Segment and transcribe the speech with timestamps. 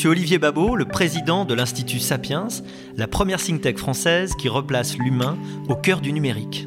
[0.00, 2.48] suis Olivier Babot, le président de l'Institut Sapiens,
[2.96, 5.36] la première think tank française qui replace l'humain
[5.68, 6.66] au cœur du numérique.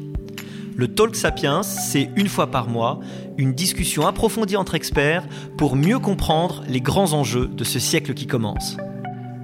[0.76, 3.00] Le Talk Sapiens, c'est une fois par mois
[3.36, 5.26] une discussion approfondie entre experts
[5.58, 8.76] pour mieux comprendre les grands enjeux de ce siècle qui commence.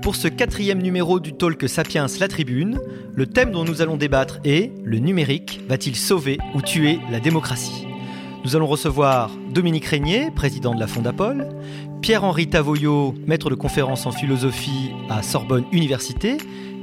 [0.02, 2.78] Pour ce quatrième numéro du Talk Sapiens La Tribune,
[3.16, 7.89] le thème dont nous allons débattre est Le numérique va-t-il sauver ou tuer la démocratie?
[8.42, 11.46] Nous allons recevoir Dominique Régnier, président de la Fondapol,
[12.00, 16.38] Pierre-Henri Tavoyot, maître de conférence en philosophie à Sorbonne Université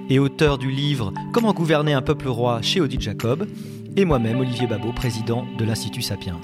[0.08, 3.48] et auteur du livre Comment gouverner un peuple roi chez Odile Jacob,
[3.96, 6.40] et moi-même, Olivier Babot, président de l'Institut Sapiens.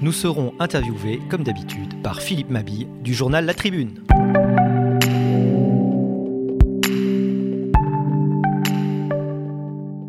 [0.00, 4.04] Nous serons interviewés, comme d'habitude, par Philippe Mabille du journal La Tribune.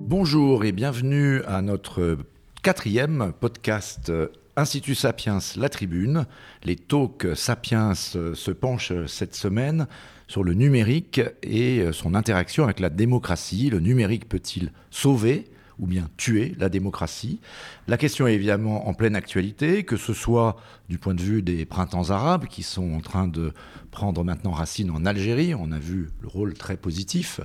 [0.08, 2.20] Bonjour et bienvenue à notre
[2.62, 4.12] quatrième podcast
[4.56, 6.26] Institut Sapiens, la tribune.
[6.64, 9.88] Les talks Sapiens se penchent cette semaine
[10.28, 13.72] sur le numérique et son interaction avec la démocratie.
[13.72, 15.46] Le numérique peut-il sauver
[15.80, 17.40] ou bien tuer la démocratie?
[17.88, 21.66] La question est évidemment en pleine actualité, que ce soit du point de vue des
[21.66, 23.54] printemps arabes qui sont en train de
[23.90, 25.56] prendre maintenant racine en Algérie.
[25.56, 27.42] On a vu le rôle très positif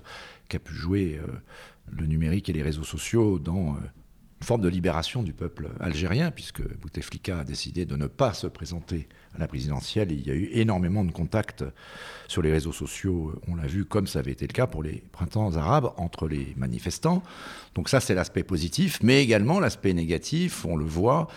[0.48, 1.33] qu'a pu jouer euh,
[1.91, 3.79] le numérique et les réseaux sociaux dans euh,
[4.41, 8.47] une forme de libération du peuple algérien, puisque Bouteflika a décidé de ne pas se
[8.47, 10.12] présenter à la présidentielle.
[10.12, 11.64] Il y a eu énormément de contacts
[12.28, 15.02] sur les réseaux sociaux, on l'a vu, comme ça avait été le cas pour les
[15.12, 17.22] printemps arabes, entre les manifestants.
[17.74, 21.28] Donc ça, c'est l'aspect positif, mais également l'aspect négatif, on le voit,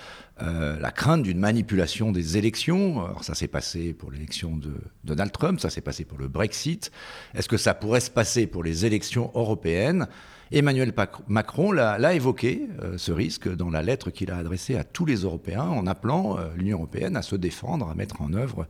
[0.42, 3.06] euh, la crainte d'une manipulation des élections.
[3.06, 6.92] Alors ça s'est passé pour l'élection de Donald Trump, ça s'est passé pour le Brexit.
[7.36, 10.08] Est-ce que ça pourrait se passer pour les élections européennes?
[10.54, 10.94] Emmanuel
[11.28, 15.22] Macron l'a évoqué, euh, ce risque, dans la lettre qu'il a adressée à tous les
[15.22, 18.68] Européens, en appelant euh, l'Union européenne à se défendre, à mettre en œuvre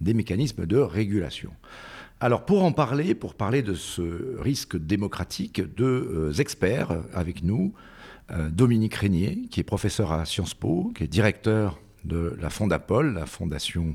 [0.00, 1.50] des mécanismes de régulation.
[2.20, 7.72] Alors pour en parler, pour parler de ce risque démocratique, deux euh, experts avec nous,
[8.52, 13.26] Dominique Régnier, qui est professeur à Sciences Po, qui est directeur de la Fondapol, la
[13.26, 13.94] fondation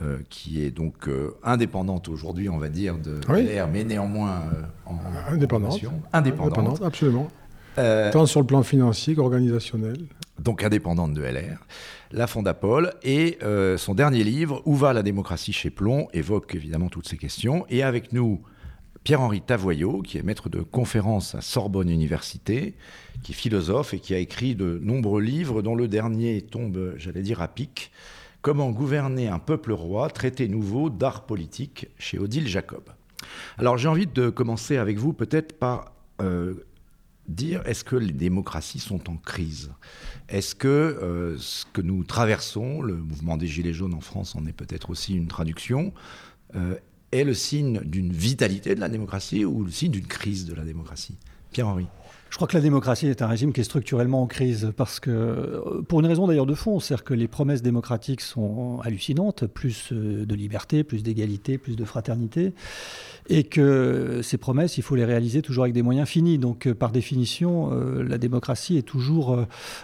[0.00, 4.62] euh, qui est donc euh, indépendante aujourd'hui, on va dire, de LR, mais néanmoins euh,
[4.86, 4.98] en,
[5.32, 5.74] indépendante.
[5.74, 6.02] indépendante.
[6.12, 7.28] Indépendante, absolument.
[7.76, 9.96] Tant sur le plan financier qu'organisationnel.
[10.38, 11.64] Donc indépendante de LR.
[12.10, 13.38] La Fondapol et
[13.76, 17.66] son dernier livre, Où va la démocratie chez Plomb, évoque évidemment toutes ces questions.
[17.68, 18.42] Et avec nous,
[19.04, 22.74] Pierre-Henri Tavoyot, qui est maître de conférence à Sorbonne Université,
[23.22, 27.22] qui est philosophe et qui a écrit de nombreux livres, dont le dernier tombe, j'allais
[27.22, 27.90] dire, à pic.
[28.42, 32.82] Comment gouverner un peuple roi, traité nouveau d'art politique chez Odile Jacob?
[33.58, 36.54] Alors j'ai envie de commencer avec vous peut-être par euh,
[37.28, 39.70] dire est-ce que les démocraties sont en crise?
[40.28, 44.46] Est-ce que euh, ce que nous traversons, le mouvement des Gilets jaunes en France en
[44.46, 45.92] est peut-être aussi une traduction,
[46.54, 46.76] euh,
[47.12, 50.64] est le signe d'une vitalité de la démocratie ou le signe d'une crise de la
[50.64, 51.18] démocratie?
[51.52, 51.86] Pierre-Henri.
[52.32, 55.10] Je crois que la démocratie est un régime qui est structurellement en crise parce que,
[55.10, 59.92] euh, pour une raison d'ailleurs de fond, c'est-à-dire que les promesses démocratiques sont hallucinantes, plus
[59.92, 62.54] euh, de liberté, plus d'égalité, plus de fraternité,
[63.28, 66.38] et que ces promesses, il faut les réaliser toujours avec des moyens finis.
[66.38, 69.38] Donc, euh, par définition, la démocratie est toujours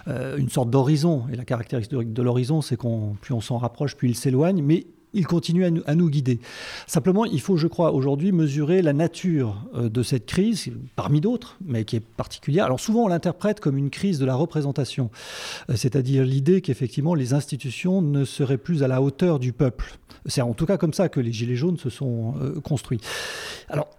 [0.07, 4.09] une sorte d'horizon, et la caractéristique de l'horizon, c'est qu'on plus on s'en rapproche, plus
[4.09, 6.39] il s'éloigne, mais il continue à nous, guider.
[6.87, 11.57] Simplement, il faut, je crois, aujourd'hui mesurer la nature euh, de cette crise, parmi d'autres,
[11.65, 12.65] mais qui est particulière.
[12.65, 15.09] Alors souvent, on l'interprète comme une crise de la représentation,
[15.69, 19.97] euh, c'est-à-dire l'idée qu'effectivement, les institutions ne seraient plus à la hauteur du peuple.
[20.25, 22.99] C'est en tout cas comme ça que les Gilets jaunes se sont euh, construits.
[23.69, 23.89] Alors,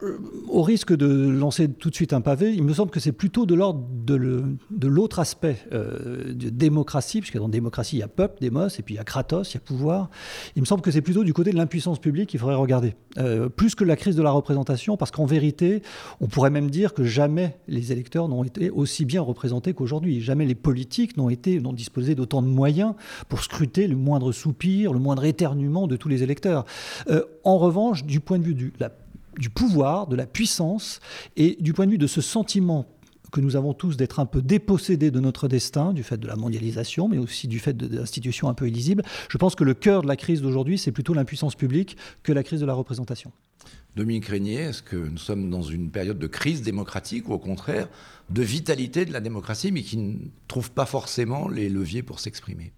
[0.49, 3.47] au risque de lancer tout de suite un pavé, il me semble que c'est plutôt
[3.47, 8.79] de l'ordre de l'autre aspect de démocratie, puisque dans démocratie, il y a peuple, démos,
[8.79, 10.11] et puis il y a kratos, il y a pouvoir.
[10.57, 12.95] Il me semble que c'est plutôt du côté de l'impuissance publique qu'il faudrait regarder.
[13.19, 15.83] Euh, plus que la crise de la représentation, parce qu'en vérité,
[16.21, 20.21] on pourrait même dire que jamais les électeurs n'ont été aussi bien représentés qu'aujourd'hui.
[20.21, 22.95] Jamais les politiques n'ont été, n'ont disposé d'autant de moyens
[23.29, 26.65] pour scruter le moindre soupir, le moindre éternuement de tous les électeurs.
[27.09, 31.01] Euh, en revanche, du point de vue du pouvoir, de la puissance
[31.37, 32.87] et du point de vue de ce sentiment
[33.31, 36.37] que nous avons tous d'être un peu dépossédés de notre destin, du fait de la
[36.37, 39.03] mondialisation, mais aussi du fait d'institutions un peu illisibles.
[39.29, 42.43] Je pense que le cœur de la crise d'aujourd'hui, c'est plutôt l'impuissance publique que la
[42.43, 43.33] crise de la représentation.
[43.97, 47.89] Dominique Régnier, est-ce que nous sommes dans une période de crise démocratique ou au contraire
[48.31, 50.17] de vitalité de la démocratie, mais qui ne
[50.47, 52.73] trouve pas forcément les leviers pour s'exprimer?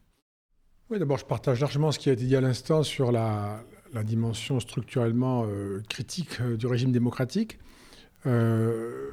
[0.90, 3.62] Oui, d'abord, je partage largement ce qui a été dit à l'instant sur la,
[4.04, 7.58] dimension structurellement euh, critique euh, du régime démocratique.
[8.26, 9.12] Euh,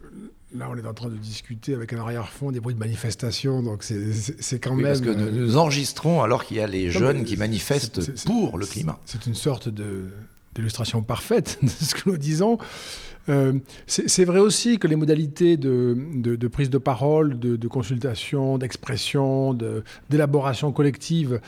[0.56, 3.84] Là, on est en train de discuter avec un arrière-fond des bruits de manifestation, donc
[3.84, 4.84] c'est quand même.
[4.84, 9.00] Parce que nous, enregistrons alors qu'il y a les jeunes qui manifestent pour le climat.
[9.06, 12.58] C'est une sorte d'illustration parfaite de ce que nous disons.
[13.30, 13.54] Euh,
[13.88, 19.54] c'est vrai aussi que les modalités de, prise de parole, de, consultation, d'expression,
[20.10, 21.40] d'élaboration collective,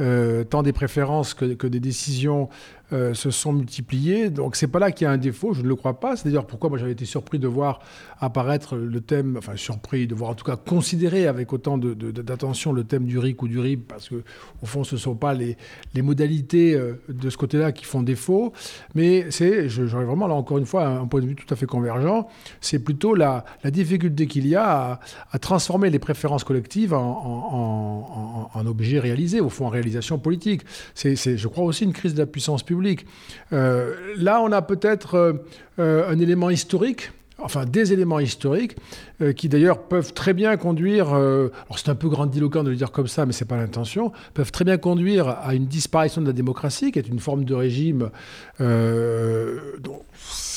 [0.00, 2.48] euh, tant des préférences que, des décisions,
[2.92, 4.30] euh, se sont multipliés.
[4.30, 6.16] Donc c'est pas là qu'il y a un défaut, je ne le crois pas.
[6.16, 7.80] C'est d'ailleurs pourquoi moi j'avais été surpris de voir
[8.18, 12.82] apparaître le thème, enfin surpris de voir en tout cas considérer avec autant d'attention le
[12.82, 14.16] thème du RIC ou du RIB, parce que
[14.60, 15.56] au fond ce ne sont pas les,
[15.94, 16.78] les modalités
[17.08, 18.52] de ce côté-là qui font défaut,
[18.96, 21.66] mais c'est, j'aurais vraiment là encore une fois un point de vue tout à fait
[21.66, 22.26] convergent,
[22.60, 25.00] c'est plutôt la, difficulté qu'il y a
[25.32, 30.62] à, transformer les préférences collectives en, en, objets réalisés, au fond en réalisation politique.
[30.94, 33.06] C'est, je crois aussi une crise de la puissance publique
[33.52, 35.32] euh, là, on a peut-être euh,
[35.78, 37.12] euh, un élément historique
[37.42, 38.76] enfin des éléments historiques
[39.36, 43.06] qui d'ailleurs peuvent très bien conduire, alors c'est un peu grandiloquent de le dire comme
[43.06, 46.90] ça, mais c'est pas l'intention, peuvent très bien conduire à une disparition de la démocratie,
[46.90, 48.10] qui est une forme de régime
[48.58, 50.02] dont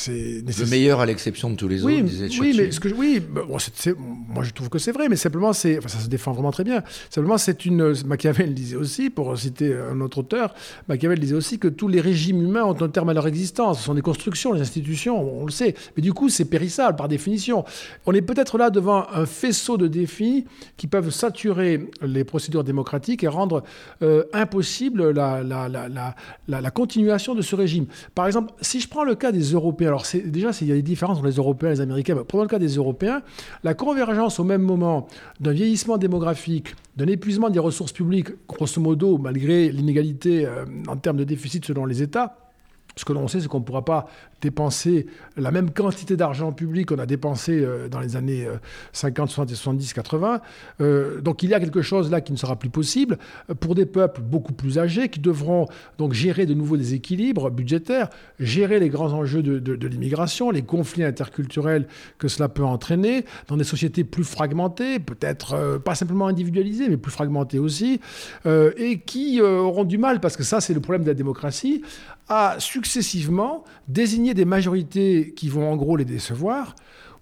[0.07, 3.19] le meilleur à l'exception de tous les oui, autres, disait Oui, mais ce que oui,
[3.19, 6.51] bah, moi je trouve que c'est vrai, mais simplement, c'est, enfin, ça se défend vraiment
[6.51, 6.83] très bien.
[7.09, 7.94] Simplement, c'est une.
[8.06, 10.53] Machiavel disait aussi, pour citer un autre auteur,
[10.88, 13.80] Machiavel disait aussi que tous les régimes humains ont un terme à leur existence.
[13.80, 15.75] Ce sont des constructions, les institutions, on le sait.
[15.95, 17.65] Mais du coup, c'est périssable par définition.
[18.05, 20.45] On est peut-être là devant un faisceau de défis
[20.77, 23.63] qui peuvent saturer les procédures démocratiques et rendre
[24.01, 27.85] euh, impossible la, continuation de ce régime.
[28.15, 30.81] Par exemple, si je prends le cas des Européens, alors déjà, il y a des
[30.81, 32.15] différences entre les Européens et les Américains.
[32.15, 33.21] Mais prenons le cas des Européens,
[33.63, 35.07] la convergence au même moment
[35.39, 41.17] d'un vieillissement démographique, d'un épuisement des ressources publiques, grosso modo, malgré l'inégalité euh, en termes
[41.17, 42.37] de déficit selon les États,
[42.95, 44.07] ce que l'on sait, c'est qu'on ne pourra pas
[44.44, 45.07] dépenser
[45.38, 48.45] la même quantité d'argent public qu'on a dépensé euh, dans les années
[48.92, 50.42] 50, 60 et 70, 80.
[51.22, 53.18] donc il y a quelque chose là qui ne sera plus possible
[53.50, 55.68] euh, pour des peuples beaucoup plus âgés qui devront
[55.98, 58.10] donc gérer de nouveaux déséquilibres budgétaires,
[58.40, 61.88] gérer les grands enjeux de, l'immigration, les conflits interculturels
[62.18, 66.98] que cela peut entraîner dans des sociétés plus fragmentées, peut-être euh, pas simplement individualisées, mais
[66.98, 68.00] plus fragmentées aussi,
[68.45, 71.81] et qui auront du mal, parce que ça c'est le problème de la démocratie,
[72.30, 76.75] à successivement désigner des majorités qui vont en gros les décevoir,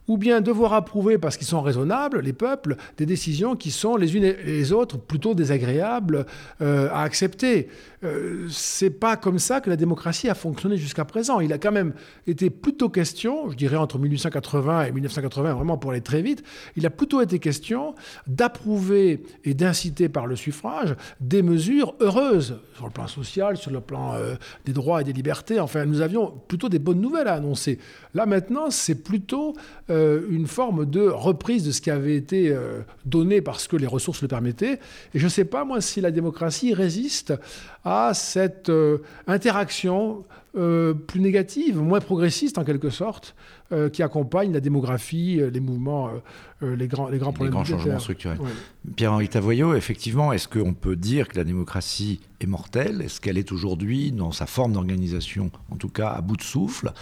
[0.07, 4.15] ou bien devoir approuver, parce qu'ils sont raisonnables, les peuples, des décisions qui sont les
[4.15, 6.25] unes et les autres plutôt désagréables
[6.61, 7.69] euh, à accepter.
[8.03, 11.39] Euh, c'est pas comme ça que la démocratie a fonctionné jusqu'à présent.
[11.39, 11.93] Il a quand même
[12.25, 16.43] été plutôt question, je dirais entre 1880 et 1980, vraiment pour aller très vite,
[16.75, 17.93] il a plutôt été question
[18.25, 23.81] d'approuver et d'inciter par le suffrage des mesures heureuses sur le plan social, sur le
[23.81, 25.59] plan euh, des droits et des libertés.
[25.59, 27.77] Enfin, nous avions plutôt des bonnes nouvelles à annoncer.
[28.15, 29.53] Là maintenant, c'est plutôt
[29.91, 32.55] euh, une forme de reprise de ce qui avait été
[33.05, 34.79] donné parce que les ressources le permettaient.
[35.13, 37.33] Et je ne sais pas, moi, si la démocratie résiste
[37.83, 40.25] à cette euh, interaction
[40.55, 43.35] euh, plus négative, moins progressiste en quelque sorte,
[43.71, 46.09] euh, qui accompagne la démographie, les mouvements,
[46.61, 47.53] les, grands, les grands problèmes.
[47.53, 48.37] Les grands changements structurels.
[48.95, 53.01] Pierre-Henri Tavoyot, effectivement, est-ce qu'on peut dire que la démocratie est mortelle?
[53.01, 56.93] Est-ce qu'elle est aujourd'hui, dans sa forme d'organisation, en tout cas à bout de souffle?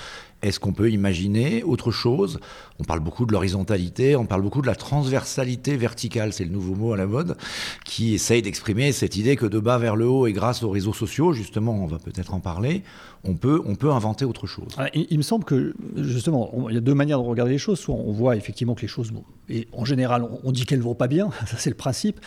[0.41, 2.39] Est-ce qu'on peut imaginer autre chose?
[2.79, 6.75] On parle beaucoup de l'horizontalité, on parle beaucoup de la transversalité verticale, c'est le nouveau
[6.75, 7.35] mot à la mode,
[7.83, 10.93] qui essaye d'exprimer cette idée que de bas vers le haut et grâce aux réseaux
[10.93, 12.83] sociaux, justement, on va peut-être en parler,
[13.25, 14.69] on peut, on peut inventer autre chose.
[14.77, 17.79] Ah, il, me semble que, justement, il y a deux manières de regarder les choses.
[17.79, 19.11] Soit on voit effectivement que les choses,
[19.49, 22.19] et en général, on dit qu'elles ne vont pas bien, ça c'est le principe.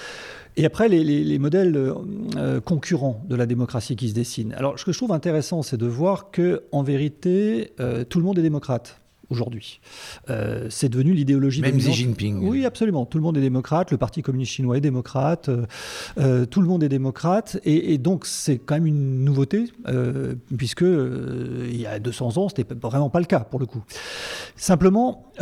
[0.56, 4.52] Et après, les, modèles euh, concurrents de la démocratie qui se dessinent.
[4.54, 8.26] Alors, ce que je trouve intéressant, c'est de voir que, en vérité, euh, tout le
[8.26, 9.01] monde est démocrate
[9.32, 9.80] aujourd'hui.
[10.30, 12.38] Euh, c'est devenu l'idéologie Même Xi Jinping.
[12.42, 13.06] Oui, absolument.
[13.06, 13.90] Tout le monde est démocrate.
[13.90, 15.50] Le Parti communiste chinois est démocrate.
[16.16, 17.58] tout le monde est démocrate.
[17.64, 19.72] Et, et donc, c'est quand même une nouveauté,
[20.56, 23.82] puisque il y a 200 ans, ce n'était vraiment pas le cas, pour le coup.
[24.56, 25.32] Simplement,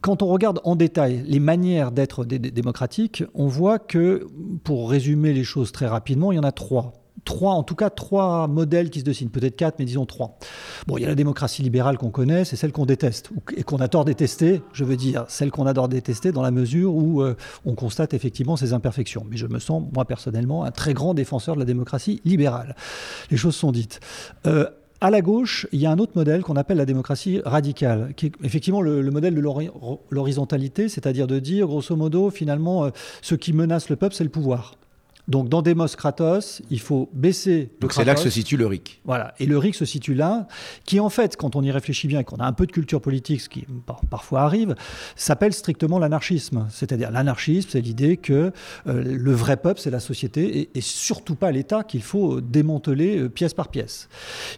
[0.00, 4.26] quand on regarde en détail les manières d'être démocratique, on voit que,
[4.64, 6.99] pour résumer les choses très rapidement, il y en a trois.
[7.24, 10.38] Trois, en tout cas, trois modèles qui se dessinent, peut-être quatre, mais disons trois.
[10.86, 13.78] Bon, il y a la démocratie libérale qu'on connaît, c'est celle qu'on déteste, et qu'on
[13.78, 17.74] adore détester, je veux dire, celle qu'on adore détester dans la mesure où euh, on
[17.74, 19.26] constate effectivement ses imperfections.
[19.28, 22.74] Mais je me sens, moi personnellement, un très grand défenseur de la démocratie libérale.
[23.30, 24.00] Les choses sont dites.
[24.46, 24.66] Euh,
[25.02, 28.26] à la gauche, il y a un autre modèle qu'on appelle la démocratie radicale, qui
[28.26, 29.40] est effectivement le, modèle de
[30.10, 32.90] l'horizontalité, c'est-à-dire de dire, grosso modo, finalement, euh,
[33.22, 34.74] ce qui menace le peuple, c'est le pouvoir.
[35.30, 39.00] Donc dans Demos Kratos, il faut baisser Donc c'est là que se situe le RIC.
[39.04, 40.48] Voilà, et le RIC se situe là,
[40.84, 43.00] qui en fait, quand on y réfléchit bien et qu'on a un peu de culture
[43.00, 43.64] politique, ce qui
[44.10, 44.74] parfois arrive,
[45.14, 46.66] s'appelle strictement l'anarchisme.
[46.68, 48.52] C'est-à-dire l'anarchisme, c'est l'idée que
[48.88, 53.18] euh, le vrai peuple, c'est la société, et, et surtout pas l'État qu'il faut démanteler
[53.20, 54.08] euh, pièce par pièce.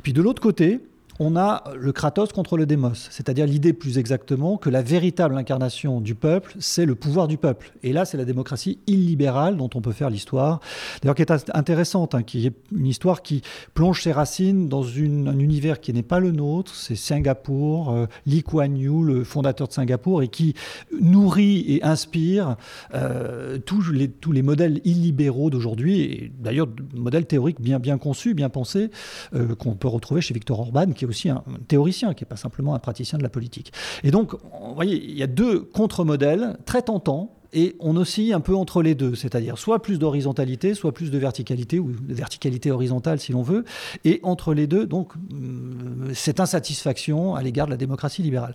[0.02, 0.80] Puis de l'autre côté,
[1.18, 6.00] on a le Kratos contre le Démos, c'est-à-dire l'idée plus exactement que la véritable incarnation
[6.00, 7.72] du peuple, c'est le pouvoir du peuple.
[7.82, 10.60] Et là, c'est la démocratie illibérale dont on peut faire l'histoire,
[11.02, 13.42] d'ailleurs qui est intéressante, hein, qui est une histoire qui
[13.74, 18.42] plonge ses racines dans un univers qui n'est pas le nôtre, c'est Singapour, euh, Lee
[18.42, 20.54] Kuan Yew, le fondateur de Singapour, et qui
[21.00, 22.56] nourrit et inspire
[22.94, 28.90] euh, tous, les, modèles illibéraux d'aujourd'hui, et d'ailleurs modèles théoriques bien, bien conçus, bien pensés,
[29.34, 32.36] euh, qu'on peut retrouver chez Victor Orban, qui est aussi un théoricien, qui n'est pas
[32.36, 33.72] simplement un praticien de la politique.
[34.04, 38.40] Et donc, vous voyez, il y a deux contre-modèles très tentants et on oscille un
[38.40, 43.20] peu entre les deux, c'est-à-dire soit plus d'horizontalité, soit plus de verticalité, ou verticalité horizontale
[43.20, 43.64] si l'on veut,
[44.04, 48.54] et entre les deux, donc, euh, cette insatisfaction à l'égard de la démocratie libérale.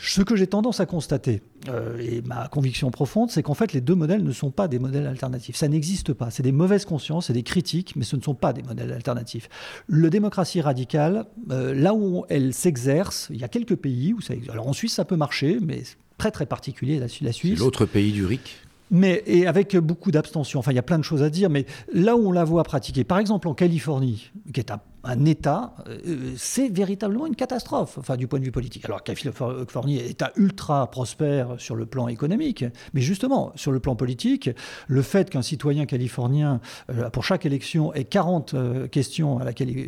[0.00, 3.80] Ce que j'ai tendance à constater, euh, et ma conviction profonde, c'est qu'en fait, les
[3.80, 5.56] deux modèles ne sont pas des modèles alternatifs.
[5.56, 6.30] Ça n'existe pas.
[6.30, 9.48] C'est des mauvaises consciences, c'est des critiques, mais ce ne sont pas des modèles alternatifs.
[9.86, 14.34] Le démocratie radicale, euh, là où elle s'exerce, il y a quelques pays où ça
[14.34, 14.52] exerce.
[14.52, 15.82] Alors en Suisse, ça peut marcher, mais
[16.16, 17.32] très très particulier la, Suisse.
[17.40, 18.58] C'est l'autre pays du RIC
[18.90, 20.58] mais, et avec beaucoup d'abstention.
[20.60, 22.62] Enfin, il y a plein de choses à dire, mais là où on la voit
[22.64, 27.96] pratiquer, par exemple en Californie, qui est un un État, euh, c'est véritablement une catastrophe,
[27.98, 28.84] enfin, du point de vue politique.
[28.84, 33.96] Alors, Californie est État ultra prospère sur le plan économique, mais justement, sur le plan
[33.96, 34.50] politique,
[34.86, 36.60] le fait qu'un citoyen californien,
[36.90, 39.40] euh, pour chaque élection, ait 40 euh, questions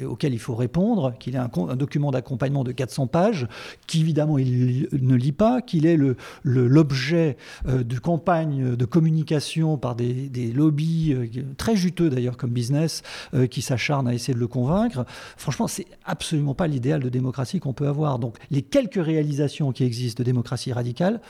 [0.07, 3.47] auxquelles il faut répondre, qu'il ait un, document d'accompagnement de 400 pages,
[3.87, 5.99] qu'évidemment il ne lit pas, qu'il ait
[6.45, 7.37] l'objet
[7.67, 11.15] de campagnes de communication par des, des lobbies
[11.59, 13.03] très juteux d'ailleurs comme business,
[13.51, 15.05] qui s'acharnent à essayer de le convaincre,
[15.37, 18.19] franchement, c'est absolument pas l'idéal de démocratie qu'on peut avoir.
[18.19, 21.21] Donc, les quelques réalisations qui existent de démocratie radicale,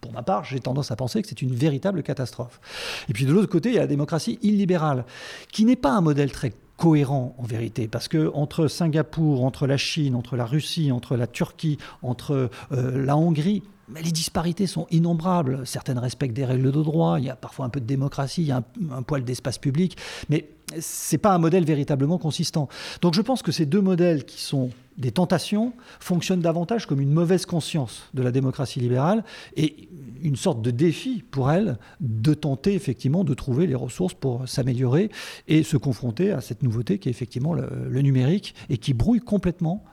[0.00, 2.60] pour ma part, j'ai tendance à penser que c'est une véritable catastrophe.
[3.08, 5.04] Et puis de l'autre côté, il y a la démocratie illibérale,
[5.52, 9.76] qui n'est pas un modèle très cohérent en vérité, parce que entre Singapour, entre la
[9.76, 14.86] Chine, entre la Russie, entre la Turquie, entre euh, la Hongrie, mais les disparités sont
[14.90, 15.66] innombrables.
[15.66, 19.02] Certaines respectent des règles de droit, il y a parfois un peu de démocratie, un,
[19.02, 19.96] poil d'espace public,
[20.28, 22.68] mais c'est pas un modèle véritablement consistant.
[23.00, 27.12] Donc je pense que ces deux modèles qui sont des tentations fonctionnent davantage comme une
[27.12, 29.24] mauvaise conscience de la démocratie libérale
[29.56, 29.88] et
[30.22, 35.10] une sorte de défi pour elle de tenter effectivement de trouver les ressources pour s'améliorer
[35.48, 39.84] et se confronter à cette nouveauté qui est effectivement le numérique et qui brouille complètement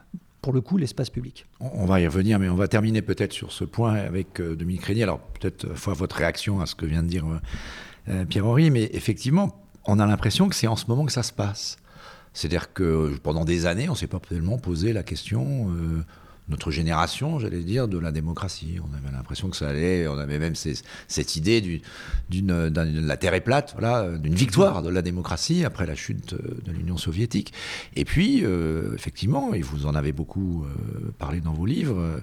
[0.54, 1.46] le coup l'espace public.
[1.60, 4.84] On va y revenir, mais on va terminer peut-être sur ce point avec euh, Dominique
[4.84, 5.04] Régnier.
[5.04, 7.26] Alors peut-être euh, fois votre réaction à ce que vient de dire
[8.10, 11.34] euh, Pierre-Henri, mais effectivement, on a l'impression que c'est en ce moment que ça se
[11.34, 11.78] passe.
[12.34, 15.72] C'est-à-dire que pendant des années, on ne s'est pas tellement posé la question
[16.50, 18.78] notre génération, j'allais dire, de la démocratie.
[18.82, 21.82] On avait l'impression que ça allait, on avait même cette idée
[22.30, 26.72] d'une, la Terre est plate, voilà, d'une victoire de la démocratie après la chute de
[26.72, 27.54] l'Union soviétique.
[27.96, 32.22] Et puis, euh, effectivement, et vous en avez beaucoup euh, parlé dans vos livres,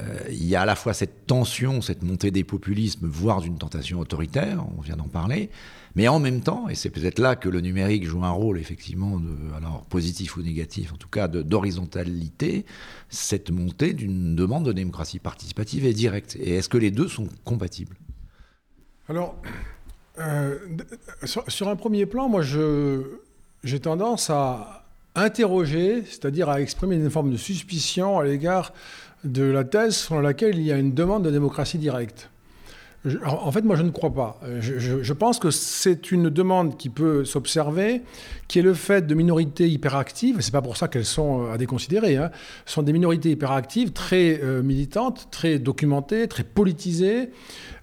[0.00, 3.58] euh, il y a à la fois cette tension, cette montée des populismes, voire d'une
[3.58, 5.50] tentation autoritaire, on vient d'en parler,
[5.96, 9.18] mais en même temps, et c'est peut-être là que le numérique joue un rôle effectivement,
[9.20, 12.66] de, alors positif ou négatif, en tout cas d'horizontalité,
[13.10, 16.36] cette montée d'une demande de démocratie participative et directe.
[16.40, 17.96] Et est-ce que les deux sont compatibles?
[19.08, 19.36] Alors,
[20.18, 20.58] euh,
[21.24, 27.36] sur, un premier plan, moi, j'ai tendance à interroger, c'est-à-dire à exprimer une forme de
[27.36, 28.72] suspicion à l'égard
[29.22, 32.30] de la thèse selon laquelle il y a une demande de démocratie directe
[33.26, 34.40] en fait, moi, je ne crois pas.
[34.60, 38.02] Je, pense que c'est une demande qui peut s'observer,
[38.48, 41.58] qui est le fait de minorités hyperactives, c'est pas pour ça qu'elles sont euh, à
[41.58, 42.30] déconsidérer, hein,
[42.64, 47.30] sont des minorités hyperactives, très euh, militantes, très documentées, très politisées,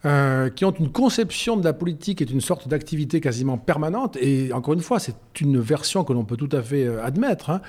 [0.05, 4.51] euh, qui ont une conception de la politique est une sorte d'activité quasiment permanente, et
[4.53, 7.49] encore une fois, c'est une version que l'on peut tout à fait admettre.
[7.49, 7.61] Hein.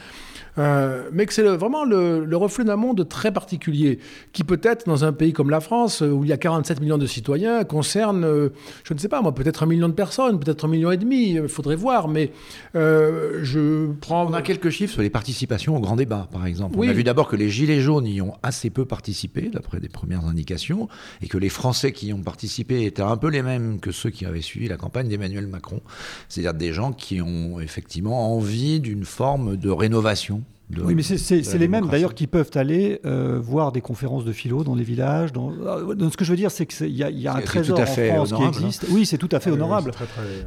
[0.59, 3.99] Euh, mais que c'est vraiment le, reflet d'un monde très particulier,
[4.33, 6.99] qui peut-être dans un pays comme la France, euh, où il y a 47 millions
[6.99, 8.51] de citoyens, concerne, euh,
[8.85, 11.33] je ne sais pas moi, peut-être un million de personnes, peut-être un million et demi,
[11.33, 12.33] il faudrait voir, mais
[12.75, 14.27] je prends...
[14.27, 16.75] On a quelques chiffres sur les participations au grand débat, par exemple.
[16.79, 19.89] On a vu d'abord que les Gilets jaunes y ont assez peu participé, d'après des
[19.89, 20.89] premières indications,
[21.23, 24.11] et que les Français qui y ont participé étaient un peu les mêmes que ceux
[24.11, 25.81] qui avaient suivi la campagne d'Emmanuel Macron,
[26.29, 30.43] c'est-à-dire des gens qui ont effectivement envie d'une forme de rénovation
[30.81, 34.65] oui, mais c'est les mêmes d'ailleurs qui peuvent aller euh, voir des conférences de philo
[34.65, 35.33] dans les villages.
[35.33, 37.81] Dans, euh, ce que je veux dire, c'est qu'il y a, y a un trésor
[37.81, 38.87] en France qui existe.
[38.91, 39.93] Oui, c'est tout à fait ah honorable.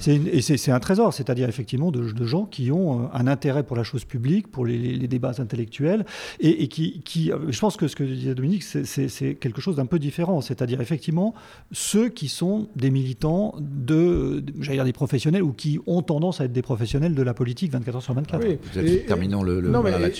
[0.07, 3.83] Et c'est un trésor, c'est-à-dire effectivement de, gens qui ont euh, un intérêt pour la
[3.83, 6.05] chose publique, pour les, débats intellectuels,
[6.39, 9.99] et, qui, qui, je pense que ce que disait Dominique, c'est quelque chose d'un peu
[9.99, 10.41] différent.
[10.41, 11.33] C'est-à-dire effectivement
[11.71, 16.45] ceux qui sont des militants de, j'allais dire des professionnels ou qui ont tendance à
[16.45, 18.45] être des professionnels de la politique 24 heures sur 24.
[18.75, 19.69] Oui, terminons le, le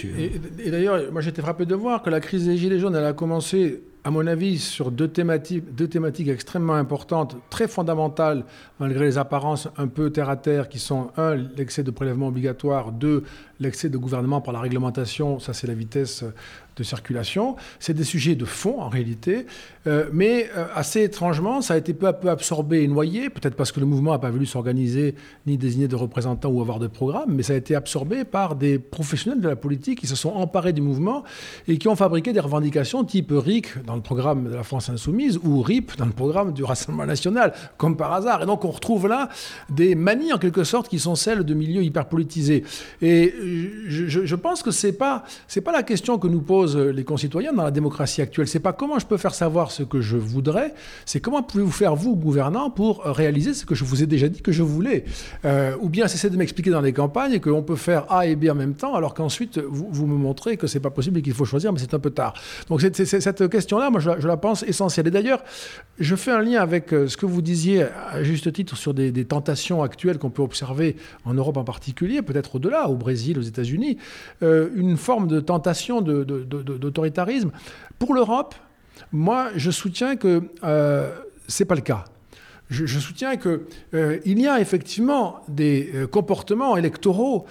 [0.03, 3.13] et, d'ailleurs, moi j'étais frappé de voir que la crise des Gilets jaunes, elle a
[3.13, 8.45] commencé, à mon avis, sur deux thématiques, extrêmement importantes, très fondamentales,
[8.79, 12.91] malgré les apparences un peu terre à terre, qui sont un, l'excès de prélèvement obligatoire,
[12.91, 13.23] deux,
[13.59, 16.23] l'excès de gouvernement par la réglementation, ça c'est la vitesse
[16.75, 17.55] de circulation.
[17.79, 19.45] C'est des sujets de fond en réalité,
[19.87, 23.55] euh, mais euh, assez étrangement, ça a été peu à peu absorbé et noyé, peut-être
[23.55, 26.87] parce que le mouvement n'a pas voulu s'organiser ni désigner de représentants ou avoir de
[26.87, 30.31] programme, mais ça a été absorbé par des professionnels de la politique qui se sont
[30.31, 31.23] emparés du mouvement
[31.67, 35.61] et qui ont fabriqué des revendications type RIC le programme de la France Insoumise ou
[35.61, 38.43] RIP dans le programme du Rassemblement National, comme par hasard.
[38.43, 39.29] Et donc on retrouve là
[39.69, 42.63] des manies en quelque sorte qui sont celles de milieux hyper politisés.
[43.01, 43.33] Et
[43.87, 47.63] je, pense que c'est pas c'est pas la question que nous pose les concitoyens dans
[47.63, 48.47] la démocratie actuelle.
[48.47, 50.73] C'est pas comment je peux faire savoir ce que je voudrais,
[51.05, 54.41] c'est comment pouvez-vous faire, vous, gouvernants, pour réaliser ce que je vous ai déjà dit
[54.41, 55.05] que je voulais.
[55.45, 58.49] Euh, ou bien cesser de m'expliquer dans les campagnes qu'on peut faire A et B
[58.49, 61.45] en même temps, alors qu'ensuite vous, me montrez que c'est pas possible et qu'il faut
[61.45, 62.33] choisir, mais c'est un peu tard.
[62.69, 63.41] Donc cette
[63.89, 65.07] moi, je, la pense essentielle.
[65.07, 65.43] Et d'ailleurs,
[65.99, 69.25] je fais un lien avec euh, ce que vous disiez à juste titre sur des,
[69.25, 73.97] tentations actuelles qu'on peut observer en Europe en particulier, peut-être au-delà, au Brésil, aux États-Unis,
[74.43, 77.51] euh, une forme de tentation d'autoritarisme.
[77.99, 78.55] Pour l'Europe,
[79.11, 81.11] moi, je soutiens que euh,
[81.47, 82.05] ce n'est pas le cas.
[82.69, 83.59] Je, soutiens qu'il
[83.93, 87.45] euh, y a effectivement des euh, comportements électoraux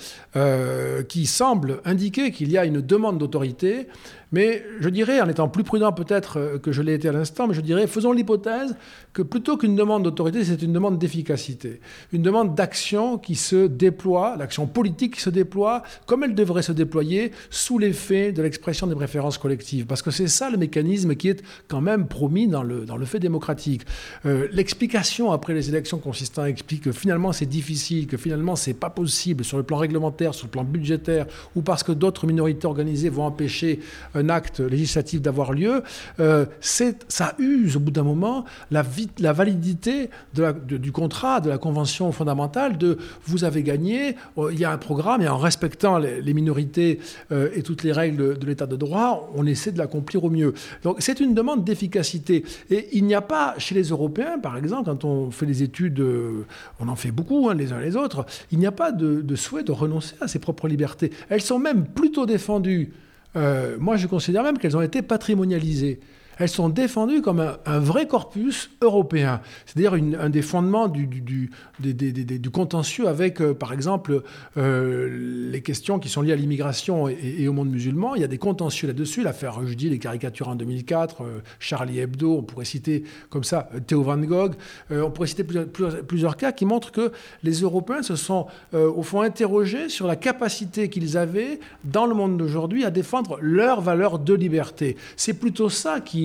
[1.09, 3.87] qui semblent indiquer qu'il y a une demande d'autorité,
[4.33, 7.54] mais je dirais, en étant plus prudent peut-être que je l'ai été à l'instant, mais
[7.54, 8.75] je dirais, faisons l'hypothèse
[9.12, 11.80] que plutôt qu'une demande d'autorité, c'est une demande d'efficacité,
[12.12, 16.73] une demande d'action qui se déploie, l'action politique qui se déploie comme elle devrait se
[16.73, 19.87] déployer sous l'effet de l'expression des préférences collectives.
[19.87, 23.06] Parce que c'est ça le mécanisme qui est quand même promis dans le, dans le
[23.06, 23.83] fait démocratique.
[24.26, 28.75] Euh, l'explication après les élections consistant à expliquer que finalement c'est difficile, que finalement c'est
[28.75, 32.67] pas possible sur le plan réglementaire, sur le plan budgétaire, ou parce que d'autres minorités
[32.67, 33.80] organisées vont empêcher
[34.14, 35.82] un acte législatif d'avoir lieu,
[36.21, 38.84] euh, ça use au bout d'un moment la
[39.19, 44.17] la validité du contrat, de la convention fondamentale, de vous avez gagné,
[44.50, 48.38] il y a un programme, et en respectant les, minorités euh, et toutes les règles
[48.38, 50.54] de l'état de droit, on essaie de l'accomplir au mieux.
[50.82, 52.45] Donc c'est une demande d'efficacité.
[52.71, 56.00] Et il n'y a pas, chez les Européens, par exemple, quand on fait les études,
[56.00, 56.47] euh,
[56.80, 59.65] on en fait beaucoup, hein, les uns les autres, il n'y a pas de, souhait
[59.65, 61.11] de renoncer à ses propres libertés.
[61.28, 62.93] Elles sont même plutôt défendues.
[63.35, 66.00] moi, je considère même qu'elles ont été patrimonialisées
[66.38, 69.40] elles sont défendues comme un, vrai corpus européen.
[69.66, 74.23] C'est-à-dire un des fondements du, du, du, contentieux avec, euh, par exemple,
[74.56, 78.14] euh, les questions qui sont liées à l'immigration et, au monde musulman.
[78.14, 79.23] Il y a des contentieux là-dessus.
[79.23, 84.02] L'affaire Rushdie, les caricatures en 2004, euh, Charlie Hebdo, on pourrait citer comme ça Theo
[84.02, 84.54] Van Gogh.
[84.90, 89.20] on pourrait citer plusieurs, plusieurs, cas qui montrent que les Européens se sont, au fond,
[89.20, 94.34] interrogés sur la capacité qu'ils avaient dans le monde d'aujourd'hui à défendre leurs valeurs de
[94.34, 94.97] liberté.
[95.16, 96.24] C'est plutôt ça qui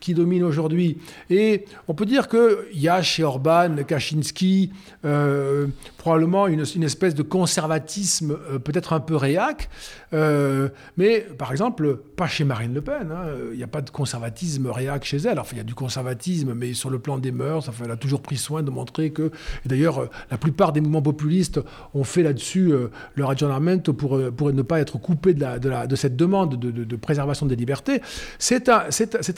[0.00, 0.98] qui, domine aujourd'hui.
[1.28, 4.72] Et on peut dire qu'il y a chez Orban, Kaczynski,
[5.04, 5.66] euh,
[5.98, 9.68] probablement une, espèce de conservatisme euh, peut-être un peu réac,
[10.14, 13.10] euh, mais par exemple, pas chez Marine Le Pen.
[13.12, 13.26] Hein.
[13.52, 15.38] Il n'y a pas de conservatisme réac chez elle.
[15.38, 17.96] Enfin, il y a du conservatisme, mais sur le plan des mœurs, enfin, elle a
[17.96, 19.30] toujours pris soin de montrer que.
[19.66, 21.60] D'ailleurs, la plupart des mouvements populistes
[21.94, 22.72] ont fait là-dessus
[23.16, 26.96] leur adjournament pour, pour ne pas être coupés de, la, de, cette demande de, de,
[26.96, 28.00] préservation des libertés.
[28.38, 28.68] C'est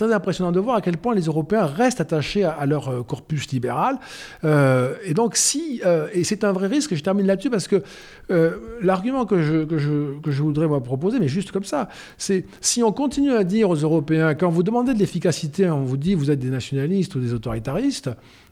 [0.00, 3.98] très impressionnant de voir à quel point les Européens restent attachés à, leur corpus libéral.
[4.44, 5.82] et donc, si.
[6.14, 7.82] et c'est un vrai risque, je termine là-dessus parce que
[8.30, 11.88] euh, l'argument que je, que, je, que je voudrais moi proposer, mais juste comme ça,
[12.16, 15.96] c'est si on continue à dire aux Européens, quand vous demandez de l'efficacité, on vous
[15.96, 18.10] dit vous êtes des nationalistes ou des autoritaristes,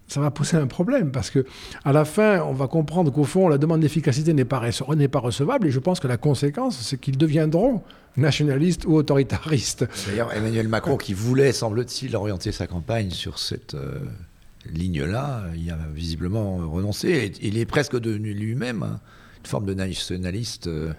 [0.08, 1.44] ça va poser un problème parce que
[1.84, 5.70] à la fin, on va comprendre qu'au fond, la demande d'efficacité n'est pas, recevable et
[5.70, 7.82] je pense que la conséquence, c'est qu'ils deviendront
[8.16, 9.86] nationalistes ou autoritaristes.
[10.06, 14.00] D'ailleurs, Emmanuel Macron, qui voulait, semble-t-il, orienter sa campagne sur cette euh,
[14.72, 17.32] ligne-là, il a visiblement renoncé.
[17.42, 18.98] il est presque devenu lui-même
[19.48, 20.92] forme de nationaliste euh,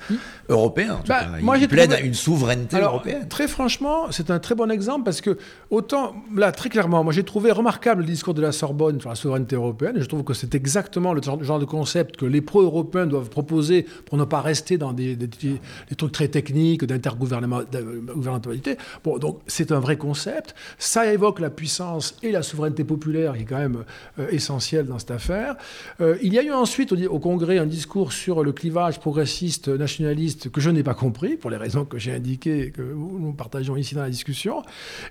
[0.50, 0.94] européen.
[0.96, 1.30] En tout Bah, cas.
[1.42, 3.28] moi, il plaide trouvé- à une souveraineté Alors, européenne.
[3.30, 5.38] très franchement, c'est un très bon exemple parce que,
[5.70, 9.16] autant, là, très clairement, moi j'ai trouvé remarquable le discours de la Sorbonne sur la
[9.16, 9.96] souveraineté européenne.
[9.98, 13.86] Et je trouve que c'est exactement le genre, de concept que les pro-européens doivent proposer
[14.06, 15.60] pour ne pas rester dans des, des- des-
[15.90, 18.78] des trucs très techniques d'intergouvernementalité.
[19.04, 20.56] Bon, donc c'est un vrai concept.
[20.78, 23.84] Ça évoque la puissance et la souveraineté populaire qui est quand même
[24.20, 25.56] euh, essentielle dans cette affaire.
[26.02, 29.68] Euh, il y a eu ensuite au, au Congrès un discours sur le clivage progressiste
[29.68, 33.34] nationaliste que je n'ai pas compris pour les raisons que j'ai indiquées et que nous
[33.34, 34.64] partageons ici dans la discussion.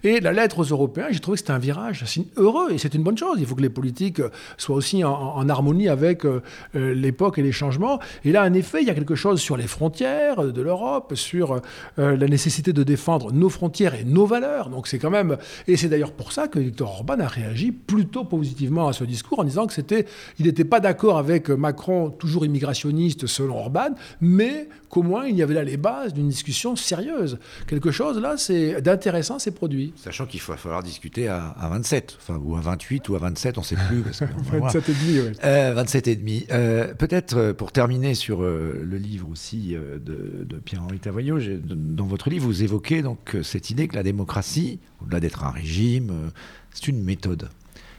[0.04, 2.04] Et la lettre aux Européens, j'ai trouvé que c'était un virage
[2.36, 3.38] heureux et c'est une bonne chose.
[3.38, 4.22] Il faut que les politiques
[4.56, 6.42] soient aussi en, en harmonie avec euh,
[6.74, 8.00] euh, l'époque et les changements.
[8.24, 11.60] Et là, en effet, il y a quelque chose sur les frontières de l'Europe, sur
[11.98, 14.70] euh, la nécessité de défendre nos frontières et nos valeurs.
[14.70, 15.36] Donc c'est quand même
[15.66, 19.40] et c'est d'ailleurs pour ça que Viktor Orban a réagi plutôt positivement à ce discours
[19.40, 20.06] en disant que c'était
[20.38, 23.90] il n'était pas d'accord avec Macron toujours immigrationniste selon Orban,
[24.20, 27.38] mais qu'au moins il y avait là les bases d'une discussion sérieuse.
[27.66, 29.92] Quelque chose là, c'est d'intéressant, c'est produit.
[29.96, 33.58] Sachant qu'il va falloir discuter à, à 27, enfin, ou à 28 ou à 27,
[33.58, 34.02] on ne sait plus.
[34.02, 34.72] parce voir.
[34.72, 35.36] 27 et demi.
[35.44, 36.46] Euh, 27 et demi.
[36.50, 41.38] Euh, Peut-être euh, pour terminer sur euh, le livre aussi euh, de, de Pierre-Henri Tavoyot,
[41.64, 45.50] dans votre livre, vous évoquez donc euh, cette idée que la démocratie, au-delà d'être un
[45.50, 46.28] régime, euh,
[46.72, 47.48] c'est une méthode.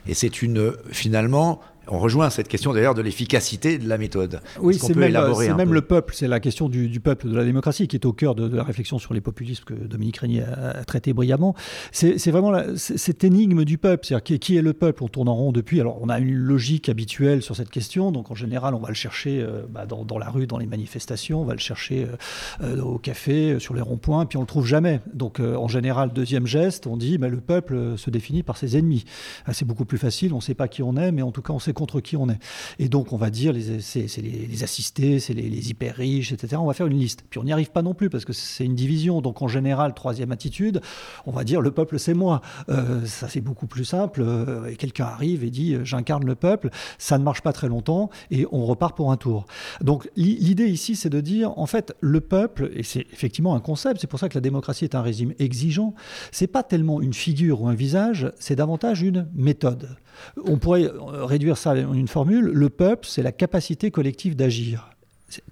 [0.06, 4.40] Et c'est une, euh, finalement, on rejoint cette question d'ailleurs de l'efficacité de la méthode.
[4.60, 5.12] Oui, c'est même,
[5.56, 8.12] même le peuple, c'est la question du, du peuple, de la démocratie qui est au
[8.12, 11.54] cœur de, de la réflexion sur les populismes que Dominique Régnier a, a traité brillamment.
[11.92, 15.28] C'est vraiment la- cette énigme du peuple, c'est-à-dire qui, qui est le peuple On tourne
[15.28, 15.80] en rond depuis.
[15.80, 18.94] Alors on a une logique habituelle sur cette question, donc en général on va le
[18.94, 22.16] chercher euh, bah, dans, dans la rue, dans les manifestations, on va le chercher euh,
[22.62, 25.00] euh, au café, sur les ronds-points, puis on le trouve jamais.
[25.14, 28.76] Donc euh, en général, deuxième geste, on dit bah, le peuple se définit par ses
[28.76, 29.04] ennemis.
[29.46, 31.42] Ah, C'est beaucoup plus facile, on ne sait pas qui on est, mais en tout
[31.42, 32.38] cas on sait contre qui on est.
[32.78, 36.56] Et donc, on va dire, c'est les, assistés, c'est les, hyper riches, etc.
[36.60, 37.24] On va faire une liste.
[37.30, 39.22] Puis on n'y arrive pas non plus parce que c'est une division.
[39.22, 40.80] Donc, en général, troisième attitude,
[41.26, 42.42] on va dire le peuple, c'est moi.
[42.68, 44.22] Euh, ça, c'est beaucoup plus simple.
[44.22, 46.68] Euh, et Quelqu'un arrive et dit, euh, j'incarne le peuple.
[46.98, 49.46] Ça ne marche pas très longtemps et on repart pour un tour.
[49.80, 53.60] Donc, l'i- l'idée ici, c'est de dire, en fait, le peuple, et c'est effectivement un
[53.60, 55.94] concept, c'est pour ça que la démocratie est un régime exigeant,
[56.30, 59.96] c'est pas tellement une figure ou un visage, c'est davantage une méthode.
[60.44, 62.46] On pourrait réduire ça en une formule.
[62.46, 64.90] Le peuple, c'est la capacité collective d'agir.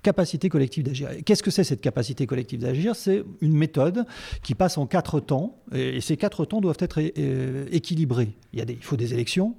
[0.02, 1.10] Capacité collective d'agir.
[1.24, 2.96] Qu'est-ce que c'est cette capacité collective d'agir?
[2.96, 4.06] C'est une méthode
[4.42, 6.98] qui passe en quatre temps, et ces quatre temps doivent être
[7.70, 8.30] équilibrés.
[8.52, 9.54] Il, y a il faut des élections,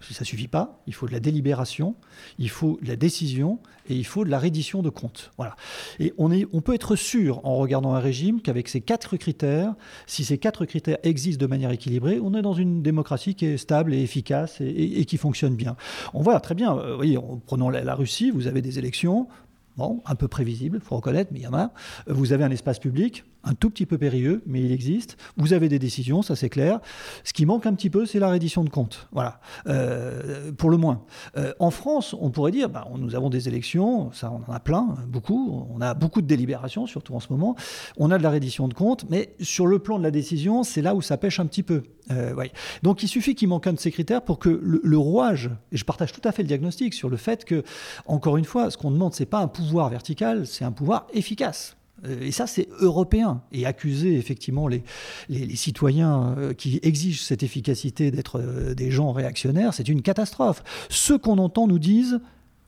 [0.00, 0.82] ça suffit pas.
[0.86, 1.94] Il faut de la délibération,
[2.38, 5.32] il faut de la décision et il faut de la reddition de comptes.
[5.36, 5.56] Voilà.
[5.98, 9.74] Et on, est, on peut être sûr, en regardant un régime, qu'avec ces quatre critères,
[10.06, 13.56] si ces quatre critères existent de manière équilibrée, on est dans une démocratie qui est
[13.56, 15.76] stable et efficace et, qui fonctionne bien.
[16.12, 19.28] On voit très bien, euh, vous voyez, en prenant la, Russie, vous avez des élections,
[19.76, 21.72] bon, un peu prévisibles, il faut reconnaître, mais il y en a.
[22.06, 25.16] Vous avez un espace public, un tout petit peu périlleux, mais il existe.
[25.36, 26.80] Vous avez des décisions, ça c'est clair.
[27.24, 29.08] Ce qui manque un petit peu, c'est la reddition de comptes.
[29.12, 31.02] Voilà, Euh, pour le moins.
[31.36, 34.60] Euh, en France, on pourrait dire, bah, nous avons des élections, ça on en a
[34.60, 35.66] plein, beaucoup.
[35.70, 37.56] On a beaucoup de délibérations, surtout en ce moment.
[37.96, 40.82] On a de la reddition de comptes, mais sur le plan de la décision, c'est
[40.82, 41.82] là où ça pêche un petit peu.
[42.10, 42.34] Euh.
[42.82, 45.76] Donc il suffit qu'il manque un de ces critères pour que le, le rouage, et
[45.76, 47.62] je partage tout à fait le diagnostic sur le fait que,
[48.06, 51.76] encore une fois, ce qu'on demande, c'est pas un pouvoir vertical, c'est un pouvoir efficace.
[52.04, 53.42] Euh, Et ça, c'est européen.
[53.52, 54.82] Et accuser effectivement les,
[55.28, 60.62] les, citoyens euh, qui exigent cette efficacité d'être euh, des gens réactionnaires, c'est une catastrophe.
[60.88, 62.20] Ceux qu'on entend nous disent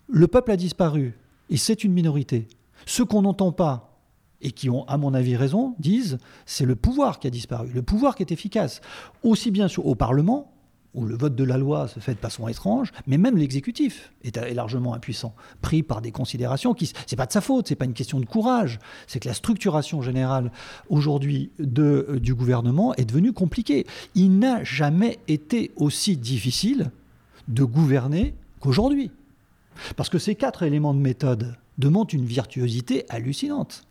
[0.09, 1.19] le peuple a disparu,
[1.51, 2.47] et c'est une minorité.
[2.87, 3.99] Ceux qu'on n'entend pas,
[4.41, 7.83] et qui ont, à mon avis, raison, disent c'est le pouvoir qui a disparu, le
[7.83, 8.81] pouvoir qui est efficace,
[9.25, 10.53] aussi bien au Parlement,
[10.97, 14.37] où le vote de la loi se fait de façon étrange, mais même l'exécutif est,
[14.55, 17.93] largement impuissant, pris par des considérations qui, c'est pas de sa faute, c'est pas une
[17.93, 20.51] question de courage, c'est que la structuration générale
[20.89, 23.87] aujourd'hui euh, du gouvernement est devenue compliquée.
[24.15, 26.91] Il n'a jamais été aussi difficile
[27.47, 29.11] de gouverner qu'aujourd'hui.
[29.97, 33.85] Parce que ces quatre éléments de méthode demandent une virtuosité hallucinante.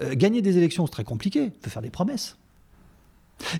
[0.00, 1.50] Euh, gagner des élections, c'est très compliqué.
[1.64, 2.36] Il faire des promesses.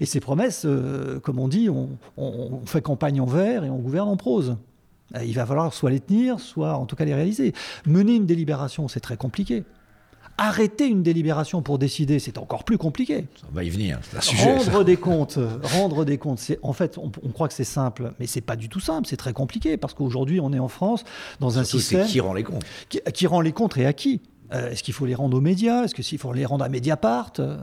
[0.00, 3.70] Et ces promesses, euh, comme on dit, on, on- on fait campagne en vers et
[3.70, 4.56] on gouverne en prose.
[5.14, 7.52] Euh, Il va falloir soit les tenir, soit en tout cas les réaliser.
[7.86, 9.64] Mener une délibération, c'est très compliqué.
[10.38, 13.24] Arrêter une délibération pour décider, c'est encore plus compliqué.
[13.50, 14.58] On va y venir, c'est un sujet.
[14.58, 14.70] ça.
[14.70, 18.12] Rendre des comptes, rendre des comptes, c'est en fait, on, on croit que c'est simple,
[18.20, 21.04] mais c'est pas du tout simple, c'est très compliqué parce qu'aujourd'hui, on est en France
[21.40, 22.64] dans un Surtout, c'est système qui rend les comptes?
[22.90, 24.20] Qui, qui rend les comptes et à qui?
[24.52, 25.84] Euh, Est-ce qu'il faut les rendre aux médias?
[25.84, 27.56] Est-ce qu'il faut les rendre à Mediapart euh,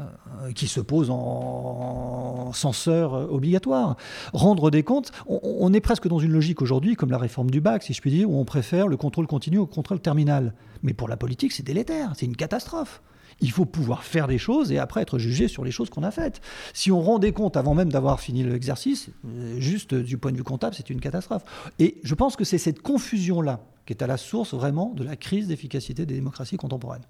[0.56, 3.98] qui se pose en, censeur obligatoire?
[4.34, 7.84] Rendre des comptes, on, est presque dans une logique aujourd'hui, comme la réforme du bac,
[7.84, 10.54] si je puis dire, où on préfère le contrôle continu au contrôle terminal.
[10.84, 13.02] Mais pour la politique, c'est délétère, c'est une catastrophe.
[13.42, 16.12] Il faut pouvoir faire des choses et après être jugé sur les choses qu'on a
[16.12, 16.42] faites.
[16.74, 20.44] Si on rendait compte avant même d'avoir fini l'exercice, euh, juste du point de vue
[20.44, 21.44] comptable, c'est une catastrophe.
[21.80, 25.16] Et je pense que c'est cette confusion-là qui est à la source vraiment de la
[25.16, 27.06] crise d'efficacité des démocraties contemporaines.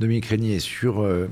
[0.00, 1.28] Dominique Régnier, sur euh,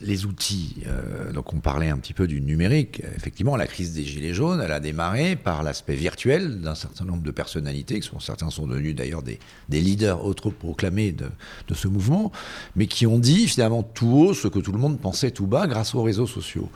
[0.00, 3.02] les outils, euh, donc on parlait un petit peu du numérique.
[3.16, 7.22] Effectivement, la crise des Gilets jaunes, elle a démarré par l'aspect virtuel d'un certain nombre
[7.22, 9.38] de personnalités, qui certains sont devenus d'ailleurs des,
[9.68, 11.26] leaders autoproclamés de,
[11.68, 12.32] de ce mouvement,
[12.74, 15.66] mais qui ont dit finalement tout haut ce que tout le monde pensait tout bas
[15.66, 16.70] grâce aux réseaux sociaux.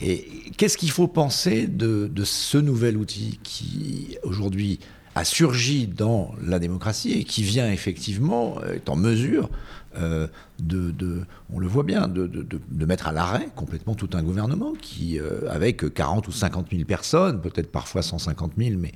[0.00, 4.78] Et qu'est-ce qu'il faut penser de ce nouvel outil qui aujourd'hui
[5.18, 9.50] a surgi dans la démocratie et qui vient effectivement, euh, est en mesure
[9.96, 10.28] euh,
[10.60, 12.30] de, on le voit bien, de,
[12.86, 17.40] mettre à l'arrêt complètement tout un gouvernement qui, euh, avec 40 ou 50 000 personnes,
[17.40, 18.92] peut-être parfois 150 000, mais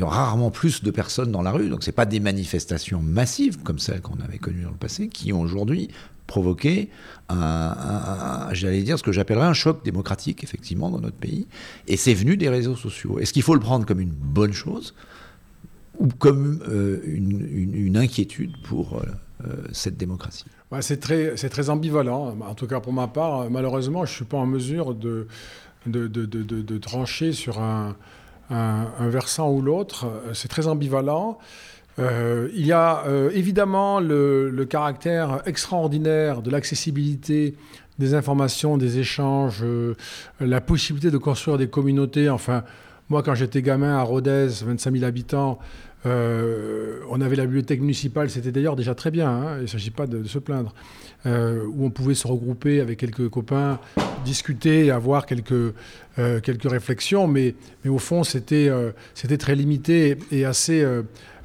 [0.00, 3.78] rarement plus de personnes dans la rue, donc ce n'est pas des manifestations massives comme
[3.78, 5.88] celles qu'on avait connues dans le passé, qui ont aujourd'hui
[6.26, 6.90] provoqué
[7.28, 11.46] un, j'allais dire, ce que j'appellerais un choc démocratique, effectivement, dans notre pays.
[11.86, 13.18] Et c'est venu des réseaux sociaux.
[13.18, 14.94] Est-ce qu'il faut le prendre comme une bonne chose?
[15.98, 19.02] Ou comme euh, une, inquiétude pour euh,
[19.46, 20.44] euh, cette démocratie
[20.80, 22.36] C'est très, très ambivalent.
[22.40, 25.28] En tout cas, pour ma part, malheureusement, je ne suis pas en mesure de,
[25.86, 27.94] de, de, de trancher sur un,
[28.50, 30.06] un, versant ou l'autre.
[30.32, 31.38] C'est très ambivalent.
[31.98, 37.54] il y a évidemment le, le, caractère extraordinaire de l'accessibilité
[38.00, 39.64] des informations, des échanges,
[40.40, 42.28] la possibilité de construire des communautés.
[42.28, 42.64] Enfin,
[43.10, 45.58] moi, quand j'étais gamin à Rodez, 25 000 habitants,
[46.06, 49.90] euh, on avait la bibliothèque municipale, c'était d'ailleurs déjà très bien, hein, il ne s'agit
[49.90, 50.74] pas de, se plaindre,
[51.24, 53.78] euh, où on pouvait se regrouper avec quelques copains,
[54.24, 55.74] discuter, avoir quelques,
[56.18, 58.68] euh, quelques réflexions, mais, mais au fond c'était
[59.38, 60.86] très limité et assez,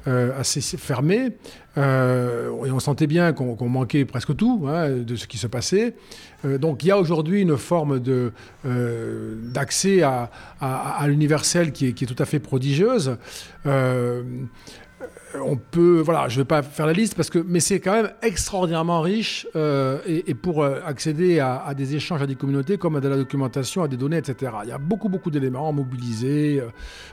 [0.06, 1.32] assez fermé.
[1.78, 5.94] Euh, et on sentait bien qu'on manquait presque tout hein, de ce qui se passait.
[6.44, 10.30] Euh, donc il y a aujourd'hui une forme euh, d'accès à,
[11.06, 13.16] l'universel qui est, tout à fait prodigieuse
[15.34, 17.92] on peut, voilà, je ne vais pas faire la liste parce que, mais c'est quand
[17.92, 22.96] même extraordinairement riche euh, et, pour euh, accéder à, des échanges, à des communautés, comme
[22.96, 24.52] à de la documentation, à des données, etc.
[24.64, 26.60] Il y a beaucoup, beaucoup d'éléments mobilisés.
[26.60, 26.70] Euh,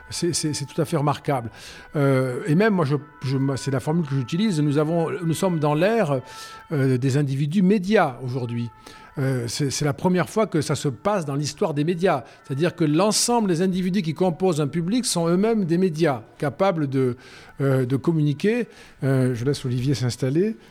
[0.10, 1.50] c'est tout à fait remarquable.
[1.96, 2.86] et même, moi,
[3.56, 4.62] c'est la formule que j'utilise.
[4.62, 6.22] Nous sommes dans l'ère
[6.72, 8.70] des individus médias aujourd'hui.
[9.20, 12.24] Euh, c'est la première fois que ça se passe dans l'histoire des médias.
[12.44, 17.18] C'est-à-dire que l'ensemble des individus qui composent un public sont eux-mêmes des médias, capables de,
[17.62, 18.68] euh, communiquer.
[19.04, 20.56] Euh, je laisse Olivier s'installer.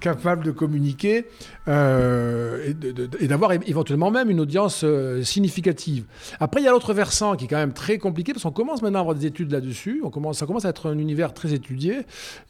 [0.00, 1.24] capables de communiquer
[1.66, 4.84] et d'avoir éventuellement même une audience
[5.22, 6.04] significative.
[6.40, 8.82] Après, il y a l'autre versant qui est quand même très compliqué, parce qu'on commence
[8.82, 10.02] maintenant à avoir des études là-dessus.
[10.34, 12.00] Ça commence à être un univers très étudié,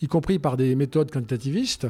[0.02, 1.86] y compris par des méthodes quantitativistes.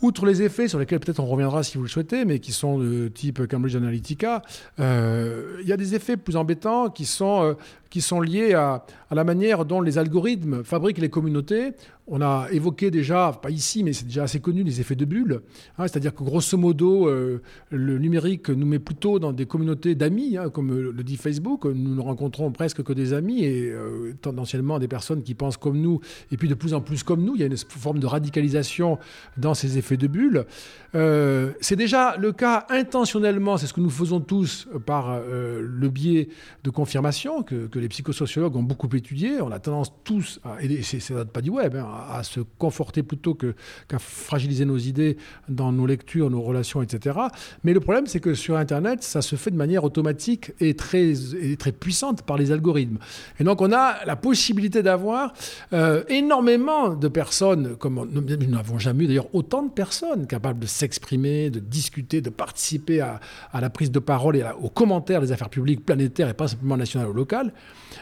[0.00, 2.78] Outre les effets sur lesquels peut-être on reviendra si vous le souhaitez, mais qui sont
[2.78, 4.42] de type Cambridge Analytica,
[4.78, 7.54] euh, il y a des effets plus embêtants qui sont, euh,
[7.90, 11.74] qui sont liés à, à, la manière dont les algorithmes fabriquent les communautés
[12.10, 15.42] on a évoqué déjà, pas ici, mais c'est déjà assez connu, les effets de bulle.
[15.76, 20.38] Hein, c'est-à-dire que grosso modo, euh, le numérique nous met plutôt dans des communautés d'amis,
[20.38, 21.66] hein, comme le dit Facebook.
[21.66, 25.78] Nous ne rencontrons presque que des amis et euh, tendanciellement des personnes qui pensent comme
[25.78, 26.00] nous,
[26.32, 27.34] et puis de plus en plus comme nous.
[27.34, 28.98] Il y a une forme de radicalisation
[29.36, 30.46] dans ces effets de bulle.
[30.94, 36.28] Euh, c'est déjà le cas intentionnellement, c'est ce que nous faisons tous par le biais
[36.64, 39.40] de confirmation que, les psychosociologues ont beaucoup étudié.
[39.40, 43.34] On a tendance tous, à, et c'est pas du web, hein, à, se conforter plutôt
[43.34, 45.16] qu'à fragiliser nos idées
[45.48, 47.18] dans nos lectures, nos relations, etc.
[47.64, 51.12] Mais le problème, c'est que sur Internet, ça se fait de manière automatique et très,
[51.58, 52.98] très puissante par les algorithmes.
[53.40, 55.32] Et donc, on a la possibilité d'avoir
[55.72, 60.66] euh, énormément de personnes, comme nous n'avons jamais eu d'ailleurs autant de personnes capables de
[60.66, 63.20] s'exprimer, de discuter, de participer à,
[63.60, 67.08] la prise de parole et aux commentaires des affaires publiques planétaires et pas simplement nationales
[67.08, 67.52] ou locales.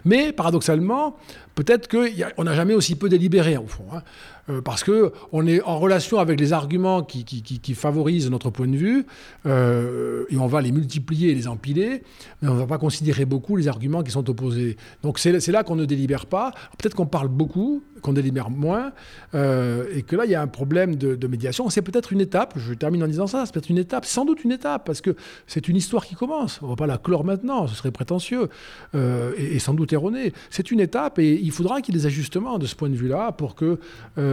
[0.05, 1.16] Mais paradoxalement,
[1.55, 3.87] peut-être qu'on n'a jamais aussi peu délibéré, au fond.
[3.92, 4.02] Hein.
[4.48, 7.24] Euh, parce qu'on est en relation avec les arguments qui,
[7.74, 9.06] favorisent notre point de vue,
[9.44, 12.04] euh, et on va les multiplier et les empiler,
[12.40, 14.76] mais on ne va pas considérer beaucoup les arguments qui sont opposés.
[15.02, 16.52] Donc c'est là qu'on ne délibère pas.
[16.78, 18.92] Peut-être qu'on parle beaucoup, qu'on délibère moins,
[19.35, 21.68] euh, et que là, il y a un problème de, médiation.
[21.70, 24.44] C'est peut-être une étape, je termine en disant ça, c'est peut-être une étape, sans doute
[24.44, 25.16] une étape, parce que
[25.48, 26.61] c'est une histoire qui commence.
[26.62, 28.48] On ne va pas la clore maintenant, ce serait prétentieux,
[28.94, 30.32] et, sans doute erroné.
[30.50, 32.94] C'est une étape, et il faudra qu'il y ait des ajustements de ce point de
[32.94, 33.80] vue-là pour que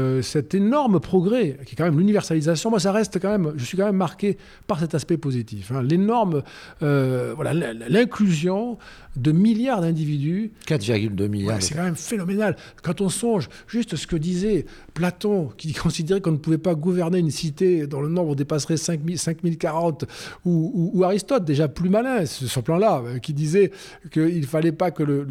[0.04, 3.64] euh, cet énorme progrès, qui est quand même l'universalisation, moi, ça reste quand même, je
[3.64, 4.38] suis quand même marqué
[4.68, 5.72] par cet aspect positif.
[5.72, 5.82] Hein.
[5.82, 6.44] L'énorme,
[6.82, 8.78] euh, voilà, l'inclusion
[9.16, 10.52] de milliards d'individus.
[10.68, 11.62] 4,2 milliards.
[11.62, 12.56] c'est quand même phénoménal.
[12.82, 17.20] Quand on songe juste ce que disait Platon, qui considérait qu'on ne pouvait pas gouverner
[17.20, 20.06] une cité dont le nombre dépasserait 5040,
[20.46, 23.72] ou, ou, Aristote, déjà plus malin sur ce plan-là, euh, qui disait
[24.12, 25.24] qu'il ne fallait pas que le,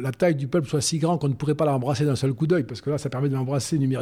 [0.00, 2.46] la taille du peuple soit si grande qu'on ne pourrait pas l'embrasser d'un seul coup
[2.46, 3.97] d'œil, parce que là, ça permet de l'embrasser numériquement.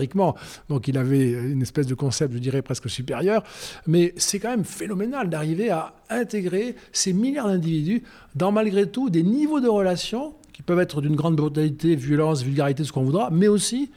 [0.69, 3.43] Donc il avait une espèce de concept, je dirais, presque supérieur.
[3.87, 8.03] Mais c'est quand même phénoménal d'arriver à intégrer ces milliards d'individus
[8.35, 12.83] dans malgré tout des niveaux de relations qui peuvent être d'une grande brutalité, violence, vulgarité,
[12.85, 13.91] ce qu'on voudra, mais aussi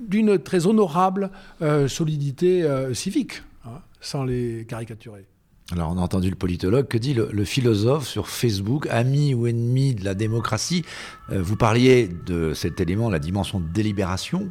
[0.00, 1.30] d'une très honorable
[1.60, 5.26] euh, solidité euh, civique, hein, sans les caricaturer.
[5.70, 9.94] Alors on a entendu le politologue, que dit le, philosophe sur Facebook, ami ou ennemi
[9.94, 10.82] de la démocratie?
[11.30, 14.50] Euh, Vous parliez de cet élément, la dimension de délibération.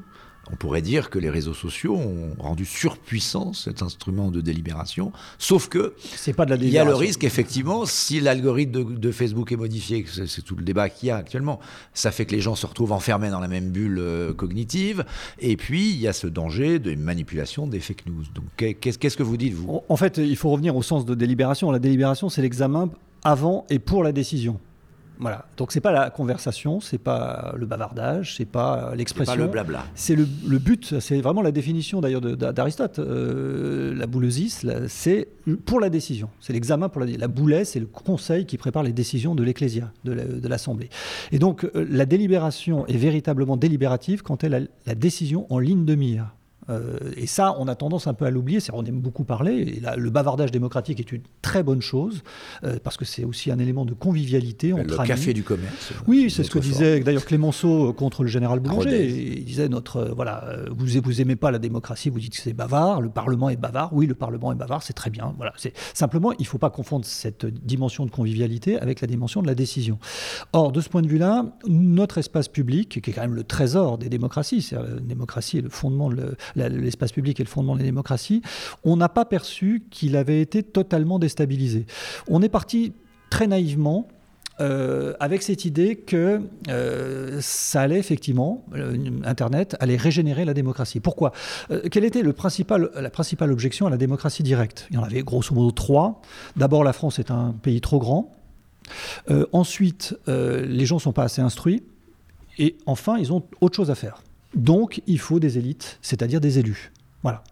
[0.52, 5.68] On pourrait dire que les réseaux sociaux ont rendu surpuissant cet instrument de délibération, sauf
[5.68, 9.52] que c'est pas de la il y a le risque effectivement si l'algorithme de, Facebook
[9.52, 11.60] est modifié, c'est tout le débat qu'il y a actuellement,
[11.94, 15.06] ça fait que les gens se retrouvent enfermés dans la même bulle euh, cognitive,
[15.40, 18.24] et puis il y a ce danger de manipulation des fake news.
[18.34, 19.82] Donc qu'est-ce que vous dites vous?
[19.90, 21.72] En fait, il faut revenir au sens de délibération.
[21.72, 22.90] La délibération, c'est l'examen
[23.24, 24.60] avant et pour la décision.
[25.20, 25.46] Voilà.
[25.58, 29.34] Donc c'est pas la conversation, c'est pas le bavardage, c'est pas l'expression.
[29.34, 29.86] C'est pas le blabla.
[29.96, 30.26] C'est le,
[30.60, 33.00] but, c'est vraiment la définition d'ailleurs d'Aristote.
[33.00, 35.28] Euh, la boulesis, c'est
[35.66, 36.30] pour la décision.
[36.40, 39.92] C'est l'examen pour la La boulet, c'est le conseil qui prépare les décisions de l'ecclésia,
[40.04, 40.90] de l'Assemblée.
[41.32, 45.86] Et donc euh, la délibération est véritablement délibérative quand elle a la décision en ligne
[45.86, 46.37] de mire.
[46.70, 48.60] Euh, et ça, on a tendance un peu à l'oublier.
[48.74, 49.54] On aime beaucoup parler.
[49.54, 52.24] Et le bavardage démocratique est une très bonne chose
[52.64, 55.94] euh, parce que c'est aussi un élément de convivialité entre Le café du commerce.
[56.08, 59.08] Oui, c'est ce que disait d'ailleurs Clémenceau contre le général Boulanger.
[59.08, 62.54] Il disait notre euh, voilà, vous vous aimez pas la démocratie, vous dites que c'est
[62.54, 63.02] bavard.
[63.02, 63.92] Le Parlement est bavard.
[63.94, 65.34] Oui, le Parlement est bavard, c'est très bien.
[65.38, 65.54] Voilà.
[65.58, 69.56] C'est simplement, il faut pas confondre cette dimension de convivialité avec la dimension de la
[69.56, 70.00] décision.
[70.54, 73.98] Or, de ce point de vue-là, notre espace public, qui est quand même le trésor
[73.98, 77.86] des démocraties, la démocratie est le fondement de l'espace public est le fondement de la
[77.86, 78.42] démocratie,
[78.84, 81.86] on n'a pas perçu qu'il avait été totalement déstabilisé.
[82.28, 82.94] On est parti
[83.30, 84.08] très naïvement
[84.60, 91.00] euh, avec cette idée que euh, ça allait effectivement, euh, Internet allait régénérer la démocratie.
[91.00, 91.32] Pourquoi?
[91.92, 94.88] Quelle était la principale objection à la démocratie directe?
[94.90, 96.22] Il y en avait grosso modo trois.
[96.56, 98.34] D'abord, la France est un pays trop grand.
[99.52, 101.84] ensuite, les gens ne sont pas assez instruits.
[102.58, 104.24] Et enfin, ils ont autre chose à faire.
[104.56, 106.92] Donc, il faut des élites, c'est-à-dire des élus.
[107.24, 107.44] Voilà.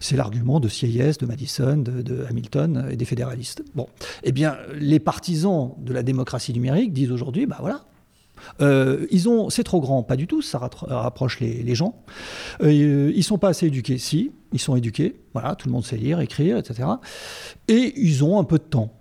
[0.00, 3.64] C'est l'argument de Sieyès, de Madison, de, Hamilton et des fédéralistes.
[3.74, 3.88] Bon.
[4.22, 7.84] Eh bien, les partisans de la démocratie numérique disent aujourd'hui, bah voilà,
[8.60, 11.96] euh, ils ont, c'est trop grand, pas du tout, ça rapproche les, gens.
[12.62, 15.96] Euh, ils sont pas assez éduqués, si, ils sont éduqués, voilà, tout le monde sait
[15.96, 16.88] lire, écrire, etc.
[17.68, 18.92] Et ils ont un peu de temps.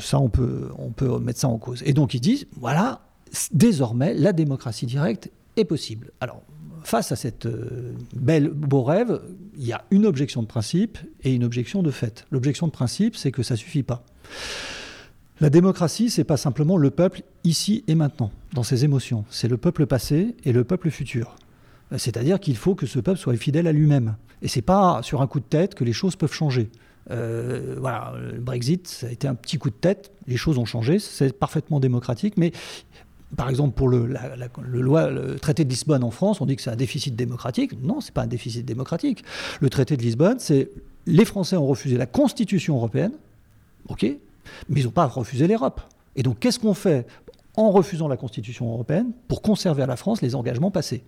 [0.00, 1.82] Ça, on peut, on peut mettre ça en cause.
[1.86, 3.02] Et donc ils disent, voilà,
[3.52, 6.10] désormais, la démocratie directe est possible.
[6.20, 6.42] Alors,
[6.84, 9.20] face à cette euh, belle beau rêve,
[9.56, 12.26] il y a une objection de principe et une objection de fait.
[12.30, 14.04] L'objection de principe, c'est que ça suffit pas.
[15.40, 19.24] La démocratie, c'est pas simplement le peuple ici et maintenant, dans ses émotions.
[19.30, 21.36] C'est le peuple passé et le peuple futur.
[21.96, 24.16] C'est-à-dire qu'il faut que ce peuple soit fidèle à lui-même.
[24.42, 26.70] Et c'est pas sur un coup de tête que les choses peuvent changer.
[27.10, 30.12] Euh, voilà, le Brexit, ça a été un petit coup de tête.
[30.26, 32.52] Les choses ont changé, c'est parfaitement démocratique, mais
[33.36, 37.14] par exemple, pour le, traité de Lisbonne en France, on dit que c'est un déficit
[37.14, 37.72] démocratique.
[37.82, 39.24] Non, ce n'est pas un déficit démocratique.
[39.60, 40.70] Le traité de Lisbonne, c'est
[41.06, 43.12] les Français ont refusé la Constitution européenne,
[43.88, 44.02] ok,
[44.68, 45.80] mais ils n'ont pas refusé l'Europe.
[46.16, 47.06] Et donc, qu'est-ce qu'on fait
[47.56, 51.02] en refusant la Constitution européenne pour conserver à la France les engagements passés?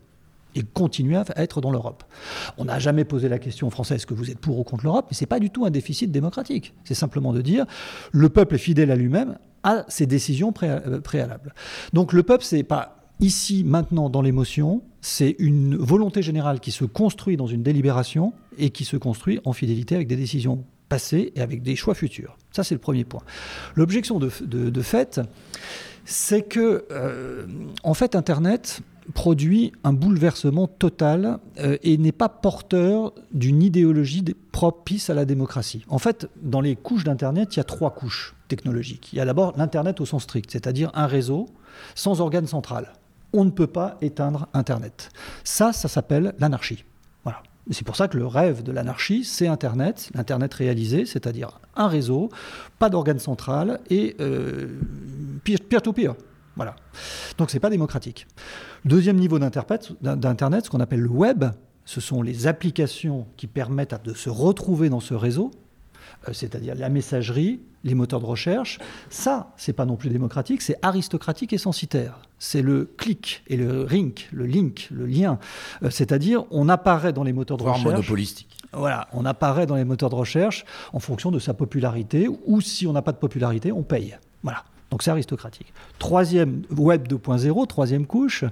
[0.55, 2.05] Et continuer à être dans l'Europe.
[2.59, 4.85] On n'a jamais posé la question aux Français est-ce que vous êtes pour ou contre
[4.85, 6.75] l'Europe, mais ce n'est pas du tout un déficit démocratique.
[6.85, 7.67] C'est simplement de dire
[8.12, 11.55] le peuple est fidèle à lui-même, à ses décisions euh, préalables.
[11.93, 16.85] Donc le peuple, c'est pas ici, maintenant, dans l'émotion, c'est une volonté générale qui se
[16.85, 21.41] construit dans une délibération et qui se construit en fidélité avec des décisions passées et
[21.41, 22.37] avec des choix futurs.
[22.51, 23.23] Ça, c'est le premier point.
[23.75, 25.21] L'objection de, fait,
[26.05, 27.47] c'est que, euh,
[27.83, 28.83] en fait, Internet
[29.15, 35.85] produit un bouleversement total euh, et n'est pas porteur d'une idéologie propice à la démocratie.
[35.88, 39.12] En fait, dans les couches d'Internet, il y a trois couches technologiques.
[39.12, 41.47] Il y a d'abord l'Internet au sens strict, c'est-à-dire un réseau
[41.95, 42.93] sans organe central.
[43.33, 45.11] On ne peut pas éteindre Internet.
[45.43, 46.85] Ça, ça s'appelle l'anarchie.
[47.25, 47.43] Voilà.
[47.71, 52.29] C'est pour ça que le rêve de l'anarchie, c'est Internet, l'Internet réalisé, c'est-à-dire un réseau,
[52.79, 54.79] pas d'organe central et euh,
[55.45, 56.15] peer-to-peer.
[56.57, 56.77] Voilà.
[57.38, 58.27] Donc c'est pas démocratique.
[58.85, 61.45] Deuxième niveau d'Internet, ce qu'on appelle le web,
[61.85, 65.50] ce sont les applications qui permettent de se retrouver dans ce réseau,
[66.29, 68.79] euh, c'est-à-dire la messagerie, les moteurs de recherche.
[69.11, 72.21] Ça, c'est pas non plus démocratique, c'est aristocratique et censitaire.
[72.38, 75.38] C'est le clic et le link, le link, le lien.
[75.83, 77.85] Euh, c'est-à-dire, on apparaît dans les moteurs de recherche.
[77.85, 78.59] monopolistique.
[78.73, 82.87] Voilà, on apparaît dans les moteurs de recherche en fonction de sa popularité, ou si
[82.87, 84.17] on n'a pas de popularité, on paye.
[84.42, 84.65] Voilà.
[84.93, 85.73] Donc c'est aristocratique.
[85.99, 88.45] Troisième, Web 2.0, troisième couche,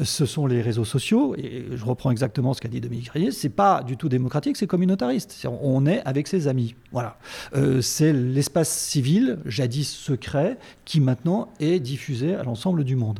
[0.00, 1.34] ce sont les réseaux sociaux.
[1.36, 3.32] Et je reprends exactement ce qu'a dit Dominique Rier.
[3.32, 5.44] C'est pas du tout démocratique, c'est communautariste.
[5.60, 6.76] on est avec ses amis.
[6.92, 7.18] Voilà.
[7.56, 13.18] Euh, c'est l'espace civil, jadis secret, qui maintenant est diffusé à l'ensemble du monde.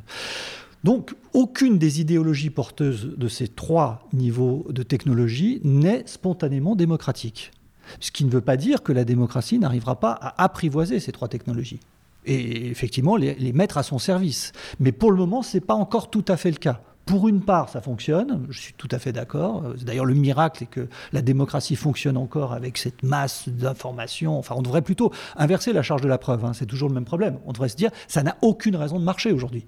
[0.85, 7.51] Donc, aucune des idéologies porteuses de ces trois niveaux de technologie n'est spontanément démocratique.
[7.99, 11.27] Ce qui ne veut pas dire que la démocratie n'arrivera pas à apprivoiser ces trois
[11.27, 11.81] technologies
[12.27, 14.53] et effectivement les, mettre à son service.
[14.79, 16.81] Mais pour le moment, ce n'est pas encore tout à fait le cas.
[17.07, 19.65] Pour une part, ça fonctionne, je suis tout à fait d'accord.
[19.83, 24.39] D'ailleurs, le miracle est que la démocratie fonctionne encore avec cette masse d'informations.
[24.39, 26.45] Enfin, on devrait plutôt inverser la charge de la preuve.
[26.45, 26.53] Hein.
[26.53, 27.39] C'est toujours le même problème.
[27.47, 29.67] On devrait se dire, ça n'a aucune raison de marcher aujourd'hui.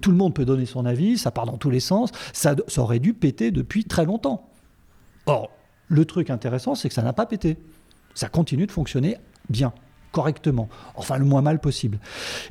[0.00, 2.10] Tout le monde peut donner son avis, ça part dans tous les sens.
[2.32, 4.48] Ça, ça aurait dû péter depuis très longtemps.
[5.26, 5.50] Or,
[5.88, 7.56] le truc intéressant, c'est que ça n'a pas pété.
[8.14, 9.16] Ça continue de fonctionner
[9.48, 9.72] bien
[10.14, 11.98] correctement, enfin le moins mal possible.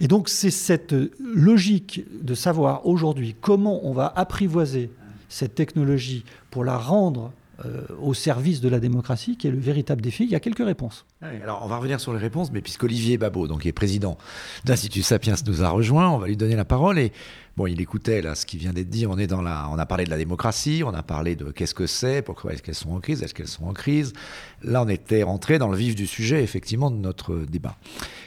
[0.02, 4.92] Et donc c'est cette logique de savoir aujourd'hui comment on va apprivoiser
[5.30, 7.32] cette technologie pour la rendre
[7.66, 10.24] euh, au service de la démocratie, qui est le véritable défi.
[10.26, 11.06] Il y a quelques réponses.
[11.22, 14.18] alors, on va revenir sur les réponses, mais puisqu'Olivier Babot, donc, qui est président
[14.66, 17.00] d'Institut Sapiens, nous a rejoint, on va lui donner la parole.
[17.00, 17.14] Et
[17.58, 19.06] bon, il écoutait là ce qui vient d'être dit.
[19.08, 21.76] On est dans la, on a parlé de la démocratie, on a parlé de qu'est-ce
[21.76, 24.14] que c'est, pourquoi est-ce qu'elles sont en crise, est-ce qu'elles sont en crise.
[24.62, 27.78] Là, on était rentré dans le vif du sujet, effectivement, de notre débat.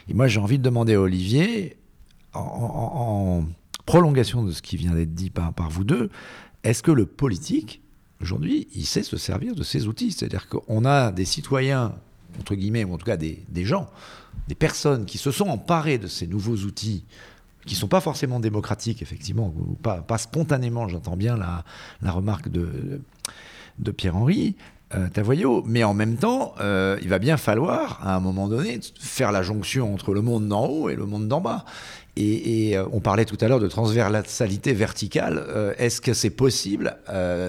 [0.09, 1.77] Et moi, j'ai envie de demander à Olivier,
[2.33, 3.43] en,
[3.85, 6.09] prolongation de ce qui vient d'être dit par, par vous deux,
[6.63, 7.81] est-ce que le politique
[8.21, 10.11] Aujourd'hui, il sait se servir de ces outils?
[10.11, 11.93] C'est-à-dire qu'on a des citoyens,
[12.39, 13.89] entre guillemets, ou en tout cas des, gens,
[14.47, 17.05] des personnes qui se sont emparées de ces nouveaux outils,
[17.67, 19.53] qui sont pas forcément démocratiques, effectivement,
[19.83, 23.01] pas, spontanément, j'entends bien la, remarque de,
[23.77, 24.55] de Pierre-Henri,
[24.95, 28.79] euh, Tavoyot, mais en même temps, euh, il va bien falloir, à un moment donné,
[28.99, 31.65] faire la jonction entre le monde d'en haut et le monde d'en bas.
[32.15, 35.43] Et, euh, on parlait tout à l'heure de transversalité verticale.
[35.49, 36.97] Euh, est-ce que c'est possible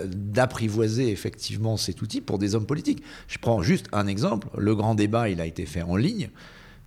[0.05, 3.03] d'apprivoiser effectivement cet outil pour des hommes politiques?
[3.29, 4.49] Je prends juste un exemple.
[4.59, 6.29] Le grand débat, il a été fait en ligne.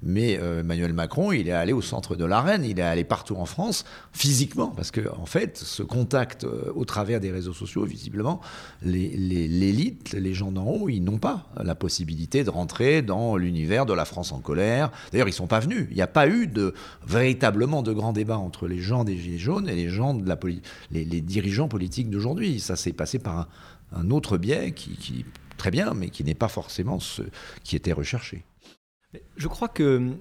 [0.03, 3.35] Mais euh, Emmanuel Macron, il est allé au centre de l'arène, il est allé partout
[3.35, 7.85] en France, physiquement, parce que en fait, ce contact euh, au travers des réseaux sociaux,
[7.85, 8.41] visiblement,
[8.81, 13.93] l'élite, les, gens d'en haut, ils n'ont pas la possibilité de rentrer dans l'univers de
[13.93, 14.91] la France en colère.
[15.11, 15.87] D'ailleurs, ils ne sont pas venus.
[15.91, 16.73] Il n'y a pas eu de
[17.05, 20.39] véritablement de grand débat entre les gens des Gilets jaunes et les gens de la
[20.89, 22.59] les, les dirigeants politiques d'aujourd'hui.
[22.59, 23.47] Ça s'est passé par
[23.93, 25.25] un, autre biais qui, qui,
[25.57, 27.21] très bien, mais qui n'est pas forcément ce
[27.63, 28.43] qui était recherché.
[29.35, 30.11] Je crois que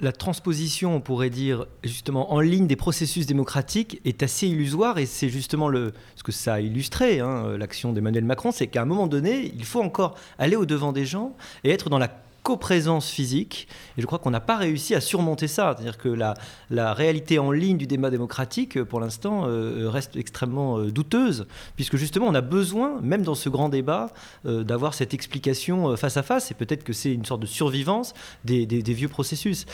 [0.00, 5.06] la transposition, on pourrait dire, justement, en ligne des processus démocratiques est assez illusoire et
[5.06, 8.86] c'est justement le, ce que ça a illustré, hein, l'action d'Emmanuel Macron, c'est qu'à un
[8.86, 13.66] moment donné, il faut encore aller au-devant des gens et être dans la coprésence physique.
[13.96, 15.74] Et je crois qu'on n'a pas réussi à surmonter ça.
[15.74, 16.34] C'est-à-dire que la,
[16.70, 21.96] la, réalité en ligne du débat démocratique, pour l'instant, euh, reste extrêmement euh, douteuse, puisque
[21.96, 24.10] justement, on a besoin, même dans ce grand débat,
[24.44, 26.50] euh, d'avoir cette explication face à face.
[26.50, 28.12] Et peut-être que c'est une sorte de survivance
[28.44, 29.64] des, des, vieux processus.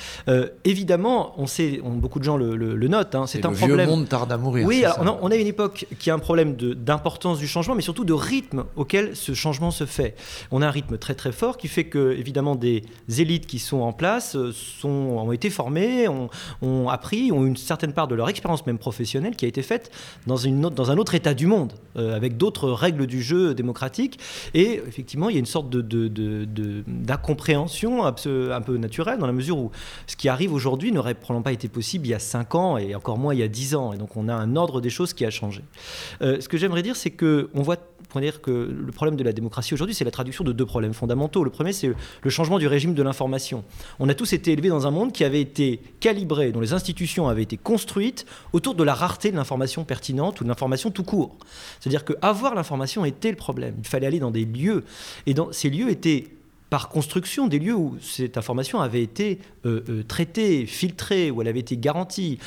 [0.65, 3.81] évidemment, on sait, on, beaucoup de gens le, le, notent, hein, c'est un le problème.
[3.81, 4.67] Vieux monde tarde à mourir.
[4.67, 8.13] Oui, on, a, une époque qui a un problème d'importance du changement, mais surtout de
[8.13, 10.15] rythme auquel ce changement se fait.
[10.53, 12.85] On a un rythme très très fort qui fait que, évidemment, des
[13.21, 17.93] élites qui sont en place euh, sont, ont été formées, ont, appris, ont une certaine
[17.93, 19.91] part de leur expérience même professionnelle qui a été faite
[20.27, 24.21] dans, une dans un autre état du monde, euh, avec d'autres règles du jeu démocratique.
[24.55, 29.71] Et effectivement, il y a une sorte d'incompréhension un peu naturelle, dans la mesure où
[30.07, 32.95] ce qui arrive aujourd'hui n'aurait probablement pas été possible il y a 5 ans et
[32.95, 33.93] encore moins il y a 10 ans.
[33.93, 35.63] Et donc on a un ordre des choses qui a changé.
[36.23, 37.77] Euh, ce que j'aimerais dire, c'est qu'on voit
[38.11, 40.93] pour dire que le problème de la démocratie aujourd'hui, c'est la traduction de deux problèmes
[40.93, 41.45] fondamentaux.
[41.45, 41.89] Le premier, c'est
[42.23, 43.65] le changement du régime de l'information.
[43.99, 47.29] On a tous été élevés dans un monde qui avait été calibré, dont les institutions
[47.29, 51.37] avaient été construites autour de la rareté de l'information pertinente ou de l'information tout court.
[51.79, 53.77] C'est-à-dire qu'avoir l'information était le problème.
[53.79, 54.85] Il fallait aller dans des lieux.
[55.27, 56.27] Et dans, ces lieux étaient
[56.71, 61.49] par construction des lieux où cette information avait été euh, euh, traitée, filtrée, où elle
[61.49, 62.39] avait été garantie.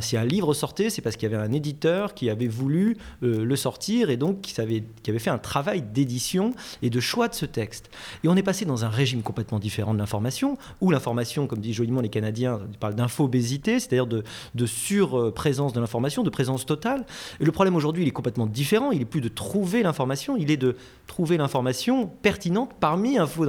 [0.00, 3.44] si un livre sortait, c'est parce qu'il y avait un éditeur qui avait voulu euh,
[3.44, 4.84] le sortir et donc qui avait,
[5.18, 7.90] fait un travail d'édition et de choix de ce texte.
[8.22, 11.76] Et on est passé dans un régime complètement différent de l'information, où l'information, comme disent
[11.76, 14.22] joliment les Canadiens, ils parlent d'infobésité, c'est-à-dire de,
[14.66, 17.06] surprésence de l'information, de présence totale.
[17.40, 18.90] Et le problème aujourd'hui, il est complètement différent.
[18.92, 20.76] Il n'est plus de trouver l'information, il est de
[21.06, 23.46] trouver l'information pertinente parmi un flot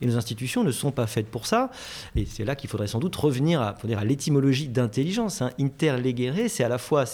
[0.00, 1.70] et nos institutions ne sont pas faites pour ça.
[2.14, 5.42] Et c'est là qu'il faudrait sans doute revenir à, à l'étymologie d'intelligence.
[5.42, 5.50] Hein.
[6.48, 7.04] C'est à la fois,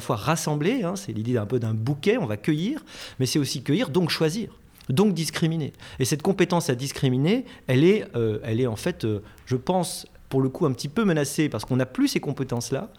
[0.00, 0.96] fois rassembler, hein.
[0.96, 2.84] c'est l'idée d'un peu d'un bouquet, on va cueillir,
[3.18, 4.50] mais c'est aussi cueillir, donc choisir
[4.88, 5.72] donc discriminer.
[5.98, 10.06] Et cette compétence à discriminer, elle est, euh, elle est en fait, euh, je pense,
[10.28, 12.90] pour le coup, un petit peu menacée parce qu'on n'a plus ces compétences-là.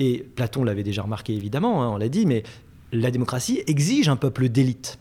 [0.00, 2.42] Et Platon l'avait déjà remarqué, évidemment, hein, on l'a dit, mais
[2.92, 4.98] la démocratie exige un peuple d'élite.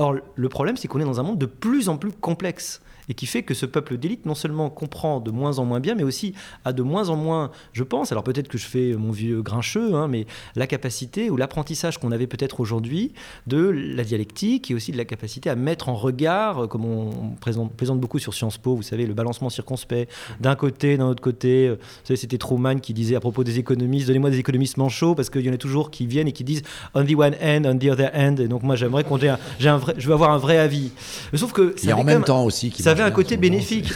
[0.00, 2.80] Or, le problème, c'est qu'on est dans un monde de plus en plus complexe
[3.10, 5.96] et qui fait que ce peuple d'élite non seulement comprend de moins en moins bien,
[5.96, 6.32] mais aussi
[6.64, 9.94] a de moins en moins, je pense, alors peut-être que je fais mon vieux grincheux,
[9.94, 13.12] hein, mais la capacité ou l'apprentissage qu'on avait peut-être aujourd'hui
[13.48, 17.34] de la dialectique et aussi de la capacité à mettre en regard, euh, comme on
[17.40, 21.66] présente, beaucoup sur Sciences Po, vous savez, le balancement circonspect, d'un côté, d'un autre côté.
[21.66, 25.16] Euh, vous savez, c'était Truman qui disait à propos des économistes, donnez-moi des économistes manchots,
[25.16, 26.62] parce qu'il y en a toujours qui viennent et qui disent
[26.94, 28.36] on the one end, on the other end.
[28.36, 30.92] Et donc moi, j'aimerais qu'on ait un, un vrai, je veux avoir un vrai avis.
[31.34, 33.92] Sauf que ça en même, temps aussi qui un côté bénéfique.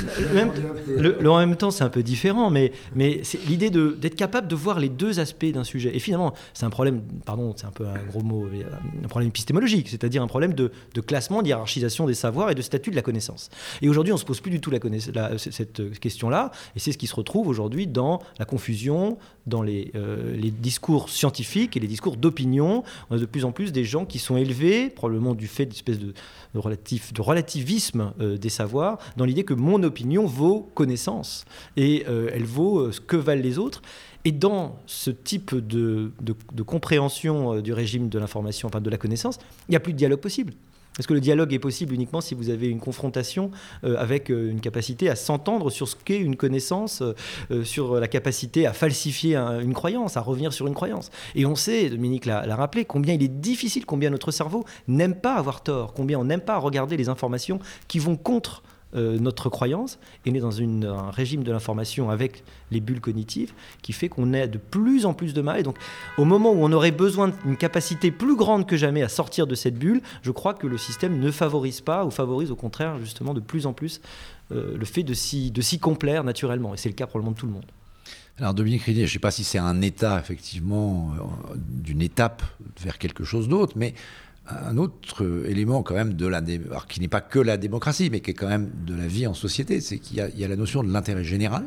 [0.86, 4.54] Le, en même temps, c'est un peu différent, mais, mais c'est l'idée d'être capable de
[4.54, 5.94] voir les deux aspects d'un sujet.
[5.94, 8.46] Et finalement, c'est un problème, pardon, c'est un peu un gros mot,
[9.02, 12.90] un problème épistémologique, c'est-à-dire un problème de, de classement, d'hierarchisation des savoirs et de statut
[12.90, 13.50] de la connaissance.
[13.82, 14.80] Et aujourd'hui, on se pose plus du tout la,
[15.38, 20.36] cette question-là, et c'est ce qui se retrouve aujourd'hui dans la confusion, dans les, euh,
[20.36, 22.82] les discours scientifiques et les discours d'opinion.
[23.10, 25.74] On a de plus en plus des gens qui sont élevés, probablement du fait d'une
[25.74, 26.14] espèce de,
[27.18, 31.44] relativisme euh, des savoirs, dans l'idée que mon opinion vaut connaissance
[31.76, 33.82] et euh, elle vaut ce que valent les autres.
[34.26, 38.96] Et dans ce type de, de, de compréhension du régime de l'information, enfin de la
[38.96, 39.38] connaissance,
[39.68, 40.54] il n'y a plus de dialogue possible.
[40.98, 43.50] Est-ce que le dialogue est possible uniquement si vous avez une confrontation
[43.82, 48.06] euh, avec euh, une capacité à s'entendre sur ce qu'est une connaissance, euh, sur la
[48.06, 51.10] capacité à falsifier une croyance, à revenir sur une croyance?
[51.34, 55.34] Et on sait, Dominique l'a rappelé, combien il est difficile, combien notre cerveau n'aime pas
[55.34, 58.62] avoir tort, combien on n'aime pas regarder les informations qui vont contre
[58.94, 63.92] euh, notre croyance, et on dans un régime de l'information avec les bulles cognitives qui
[63.92, 65.60] fait qu'on a de plus en plus de mal.
[65.60, 65.76] Et donc,
[66.18, 69.54] au moment où on aurait besoin d'une capacité plus grande que jamais à sortir de
[69.54, 73.34] cette bulle, je crois que le système ne favorise pas, ou favorise au contraire justement
[73.34, 74.00] de plus en plus
[74.52, 76.74] euh, le fait de s'y complaire naturellement.
[76.74, 77.66] Et c'est le cas probablement de tout le monde.
[78.38, 82.42] Alors Dominique Ridier, je ne sais pas si c'est un état effectivement euh, d'une étape
[82.80, 83.94] vers quelque chose d'autre, mais
[84.46, 88.20] un autre élément quand même de la alors qui n'est pas que la démocratie, mais
[88.20, 90.82] qui est quand même de la vie en société, c'est qu'il y, a la notion
[90.82, 91.64] de l'intérêt général,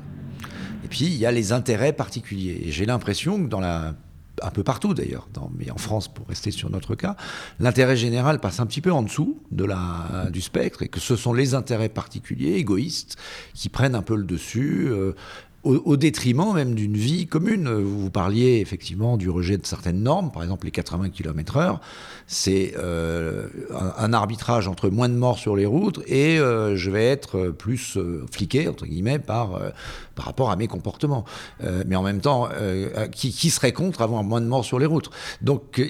[0.83, 2.61] et puis il y a les intérêts particuliers.
[2.65, 3.95] Et j'ai l'impression que dans la
[4.43, 7.15] un peu partout d'ailleurs, mais en France, pour rester sur notre cas,
[7.59, 11.15] l'intérêt général passe un petit peu en dessous de la, du spectre et que ce
[11.15, 13.17] sont les intérêts particuliers, égoïstes,
[13.53, 14.87] qui prennent un peu le dessus.
[14.89, 15.13] Euh,
[15.63, 17.69] au, détriment même d'une vie commune.
[17.69, 21.79] Vous parliez effectivement du rejet de certaines normes, par exemple les 80 km/h.
[22.27, 23.47] C'est euh,
[23.97, 27.97] un, arbitrage entre moins de morts sur les routes et euh, je vais être plus
[27.97, 29.59] euh, fliqué, entre guillemets, par,
[30.15, 31.25] par rapport à mes comportements.
[31.85, 32.49] mais en même temps,
[33.11, 35.09] qui, serait contre avoir moins de morts sur les routes?
[35.41, 35.81] Donc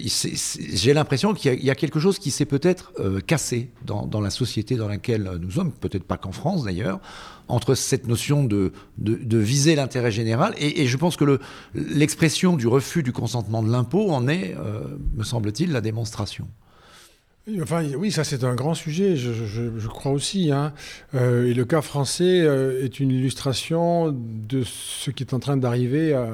[0.73, 2.93] j'ai l'impression qu'il y, a quelque chose qui s'est peut-être
[3.25, 6.99] cassé dans, dans la société dans laquelle nous sommes, peut-être pas qu'en France d'ailleurs
[7.47, 11.39] entre cette notion de, viser l'intérêt général et, je pense que
[11.73, 14.81] l'expression du refus du consentement de l'impôt en est, euh,
[15.15, 16.47] me semble-t-il, la démonstration.
[17.61, 20.51] Enfin, oui, ça c'est un grand sujet, je, crois aussi.
[20.51, 20.73] Hein.
[21.15, 25.55] Euh, et le cas français euh, est une illustration de ce qui est en train
[25.55, 26.27] d'arriver à,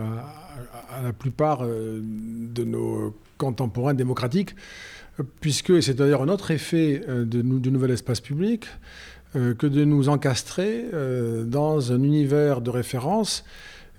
[1.04, 4.56] la plupart de nos contemporains démocratiques,
[5.42, 8.68] puisque, c'est d'ailleurs un autre effet du nouvel espace public,
[9.34, 13.44] que de nous encastrer euh, dans un univers de référence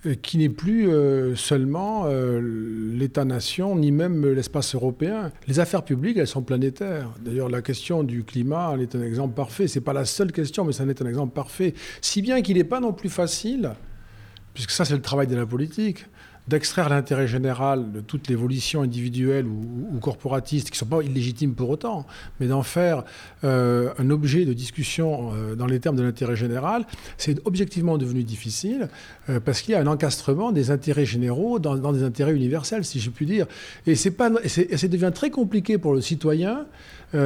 [0.06, 0.88] euh, qui n'est plus
[1.36, 5.32] seulement l'État-nation, ni même l'espace européen.
[5.48, 7.10] Les affaires publiques, elles sont planétaires.
[7.20, 9.66] D'ailleurs, la question du climat, elle est un exemple parfait.
[9.66, 11.74] Ce n'est pas la seule question, mais ça en est un exemple parfait.
[12.00, 13.72] Si bien qu'il n'est pas non plus facile,
[14.52, 16.06] puisque ça, c'est le travail de la politique,
[16.46, 21.70] d'extraire l'intérêt général de toute l'évolution individuelle ou, corporatiste, qui ne sont pas illégitimes pour
[21.70, 22.06] autant,
[22.38, 23.04] mais d'en faire
[23.44, 26.84] euh, un objet de discussion euh, dans les termes de l'intérêt général,
[27.16, 28.88] c'est objectivement devenu difficile
[29.30, 33.00] euh, parce qu'il y a un encastrement des intérêts généraux dans, des intérêts universels, si
[33.00, 33.46] je puis dire.
[33.86, 36.66] Et, pas, et, ça devient très compliqué pour le citoyen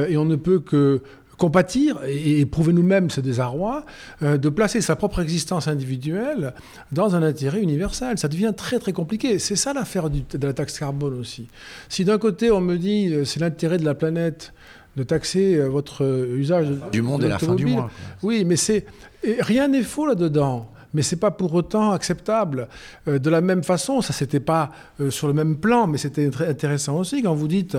[0.07, 1.01] et on ne peut que
[1.39, 3.85] compatir et éprouver nous-mêmes ce désarroi,
[4.21, 6.53] de placer sa propre existence individuelle
[6.91, 8.17] dans un intérêt universel.
[8.17, 9.39] Ça devient très très compliqué.
[9.39, 11.47] C'est ça l'affaire de la taxe carbone aussi.
[11.87, 14.53] Si d'un côté on me dit c'est l'intérêt de la planète
[14.97, 17.89] de taxer votre usage du monde et la fin du mois.
[18.21, 18.85] Oui, mais c'est
[19.23, 22.67] rien n'est faux là-dedans mais c'est pas pour autant acceptable.
[23.07, 26.29] Euh, de la même façon, ça c'était pas euh, sur le même plan, mais c'était
[26.29, 27.77] très intéressant aussi quand vous dites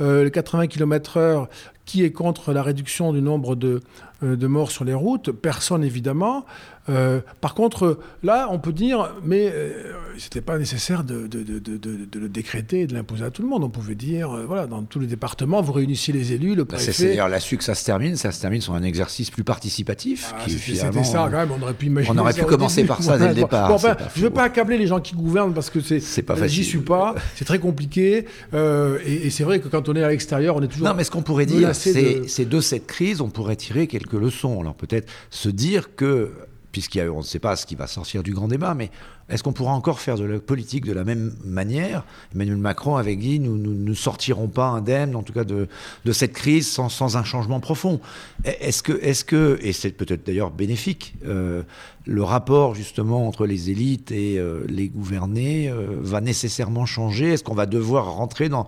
[0.00, 1.48] euh, les 80 km/h,
[1.84, 3.80] qui est contre la réduction du nombre de,
[4.22, 5.30] de morts sur les routes?
[5.32, 6.44] Personne évidemment.
[6.88, 12.28] Euh, par contre, là, on peut dire, mais ce euh, c'était pas nécessaire de, le
[12.28, 13.62] décréter et de l'imposer à tout le monde.
[13.62, 16.76] On pouvait dire, euh, voilà, dans tous les départements, vous réunissiez les élus, le bah,
[16.76, 16.92] préfet.
[16.92, 18.16] C'est d'ailleurs là-dessus que ça se termine.
[18.16, 20.34] Ça se termine sur un exercice plus participatif.
[20.34, 21.50] Ah, c'était ça, quand même.
[21.56, 22.16] On aurait pu imaginer.
[22.16, 23.78] On aurait pu commencer par ça dès le départ.
[23.78, 26.22] je ne veux pas accabler les gens qui gouvernent parce que c'est.
[26.22, 26.62] pas facile.
[26.62, 27.14] J'y suis pas.
[27.36, 28.26] C'est très compliqué.
[28.52, 30.88] et, c'est vrai que quand on est à l'extérieur, on est toujours.
[30.88, 34.60] Non, mais ce qu'on pourrait dire, c'est de cette crise, on pourrait tirer quelques leçons.
[34.60, 36.32] Alors peut-être se dire que
[36.72, 38.90] puisqu'on ne sait pas ce qui va sortir du grand débat, mais
[39.28, 42.04] est-ce qu'on pourra encore faire de la politique de la même manière?
[42.34, 45.68] Emmanuel Macron avait dit nous ne sortirons pas indemnes, en tout cas de,
[46.12, 48.00] cette crise, sans, un changement profond.
[48.44, 51.62] Est-ce que, est que, et c'est peut-être d'ailleurs bénéfique, euh,
[52.04, 57.32] le rapport justement entre les élites et euh, les gouvernés euh, va nécessairement changer?
[57.32, 58.66] Est-ce qu'on va devoir rentrer dans,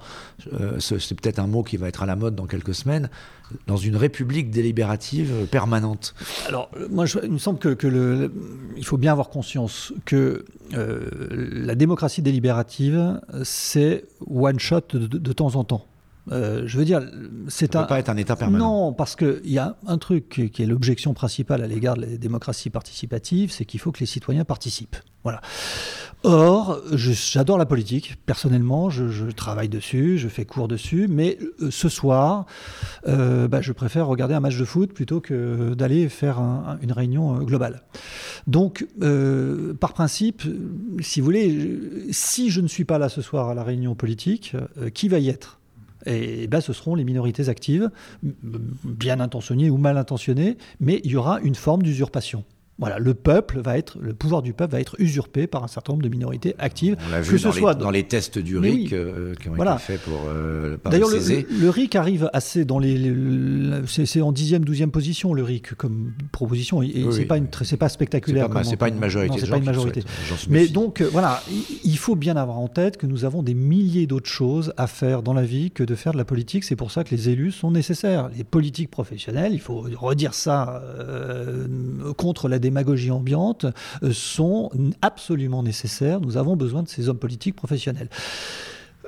[0.78, 3.10] c'est peut-être un mot qui va être à la mode dans quelques semaines,
[3.66, 6.14] dans une république délibérative permanente?
[6.48, 8.30] Alors, moi, il me semble que,
[8.82, 15.64] faut bien avoir conscience que euh, la démocratie délibérative, c'est one shot de, temps en
[15.64, 15.86] temps.
[16.32, 17.02] Euh, je veux dire,
[17.48, 17.82] c'est un.
[17.82, 18.86] peut pas être un État permanent.
[18.86, 22.16] Non, parce qu'il y a un truc qui est l'objection principale à l'égard de la
[22.16, 24.96] démocratie participative, c'est qu'il faut que les citoyens participent.
[25.22, 25.40] Voilà.
[26.22, 31.88] Or, j'adore la politique, personnellement, je, travaille dessus, je fais cours dessus, mais euh, ce
[31.90, 32.46] soir,
[33.06, 36.38] euh, bah, je préfère regarder un match de foot plutôt que d'aller faire
[36.82, 37.82] une réunion globale.
[38.46, 38.86] Donc,
[39.80, 40.42] par principe,
[41.00, 44.56] si vous voulez, si je ne suis pas là ce soir à la réunion politique,
[44.94, 45.58] qui va y être?
[46.06, 47.90] Et ben, ce seront les minorités actives,
[48.22, 52.44] bien intentionnées ou mal intentionnées, mais il y aura une forme d'usurpation.
[52.78, 55.92] Voilà, le peuple va être, le pouvoir du peuple va être usurpé par un certain
[55.92, 56.96] nombre de minorités actives.
[57.06, 60.00] On l'a vu dans, les, dans, les, tests du RIC euh, qui ont été faits
[60.00, 60.22] pour.
[60.28, 63.12] Euh, D'ailleurs, le, RIC arrive assez dans les.
[63.86, 66.82] c'est en dixième, douzième position le RIC comme proposition.
[66.82, 68.48] Et, c'est pas une, c'est pas spectaculaire.
[68.64, 69.38] C'est pas, pas, une majorité.
[69.38, 70.02] c'est pas une majorité.
[70.48, 71.44] Mais donc euh, voilà,
[71.84, 75.22] il faut bien avoir en tête que nous avons des milliers d'autres choses à faire
[75.22, 76.64] dans la vie que de faire de la politique.
[76.64, 78.30] C'est pour ça que les élus sont nécessaires.
[78.36, 80.82] Les politiques professionnelles, il faut redire ça
[82.16, 83.66] contre la démagogie ambiante
[84.02, 84.70] euh, sont
[85.02, 86.20] absolument nécessaires.
[86.20, 88.08] Nous avons besoin de ces hommes politiques professionnels.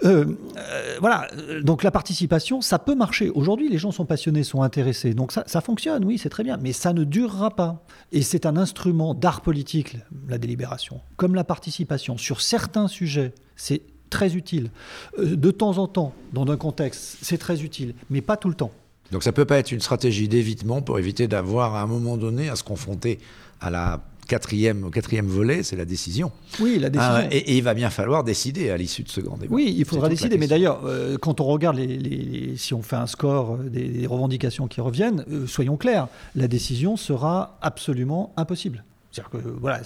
[0.05, 0.27] Euh,
[0.59, 1.27] euh, voilà,
[1.63, 3.31] donc la participation, ça peut marcher.
[3.31, 6.59] Aujourd'hui, les gens sont passionnés, sont intéressés, donc ça, ça fonctionne, oui, c'est très bien,
[6.61, 7.83] mais ça ne durera pas.
[8.13, 9.97] Et c'est un instrument d'art politique,
[10.29, 12.19] la délibération, comme la participation.
[12.19, 13.81] Sur certains sujets, c'est
[14.11, 14.71] très utile.
[15.19, 18.73] de temps en temps, dans un contexte, c'est très utile, mais pas tout le temps.
[19.13, 22.49] Donc ça peut pas être une stratégie d'évitement pour éviter d'avoir à un moment donné
[22.49, 23.19] à se confronter
[23.61, 26.33] à la quatrième, au quatrième volet, c'est la décision.
[26.61, 27.15] Oui, la décision.
[27.15, 29.55] Ah, et, il va bien falloir décider à l'issue de ce grand débat.
[29.55, 30.37] Oui, il faudra décider.
[30.37, 34.67] Mais d'ailleurs, euh, quand on regarde, les, si on fait un score euh, des, revendications
[34.67, 38.85] qui reviennent, euh, soyons clairs, la décision sera absolument impossible.
[39.17, 39.81] C'est-à-dire que voilà,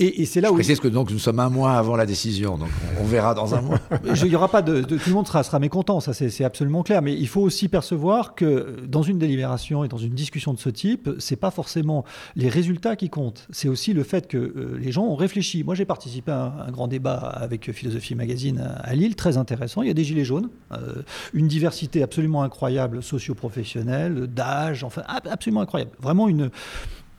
[0.00, 0.56] et, c'est là Je où.
[0.56, 2.70] précise que donc nous sommes un mois avant la décision, donc
[3.00, 3.78] on, verra dans un mois.
[4.24, 7.02] Il y aura pas de, tout le monde sera, sera mécontent, ça c'est absolument clair.
[7.02, 10.68] Mais il faut aussi percevoir que dans une délibération et dans une discussion de ce
[10.70, 12.04] type, c'est pas forcément
[12.34, 13.46] les résultats qui comptent.
[13.50, 15.62] C'est aussi le fait que euh, les gens ont réfléchi.
[15.62, 19.82] Moi, j'ai participé à un, grand débat avec Philosophie Magazine à, Lille, très intéressant.
[19.82, 21.02] Il y a des gilets jaunes, euh,
[21.32, 25.92] une diversité absolument incroyable, socio-professionnelle, d'âge, enfin absolument incroyable.
[26.00, 26.50] Vraiment une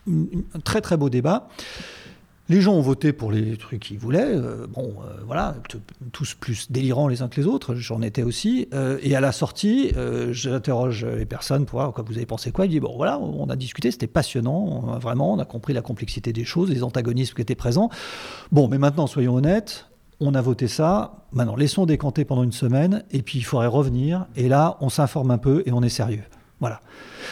[0.08, 1.47] un très très beau débat.
[2.50, 4.36] Les gens ont voté pour les trucs qu'ils voulaient.
[4.36, 5.56] Euh, bon, euh, voilà,
[6.12, 7.76] tous plus délirants les uns que les autres.
[7.76, 8.68] J'en étais aussi.
[8.74, 9.91] Euh, et à la sortie,
[10.32, 12.66] j'interroge les personnes pour voir quoi vous avez pensé quoi.
[12.66, 16.34] Ils disent bon, voilà, on a discuté, c'était passionnant, vraiment, on a compris la complexité
[16.34, 17.89] des choses, les antagonismes qui étaient présents.
[18.52, 19.86] Bon, mais maintenant, soyons honnêtes.
[20.20, 21.28] On a voté ça.
[21.32, 24.26] Maintenant, laissons décanter pendant une semaine, et puis il faudrait revenir.
[24.36, 26.24] Et là, on s'informe un peu et on est sérieux.
[26.60, 26.82] Voilà.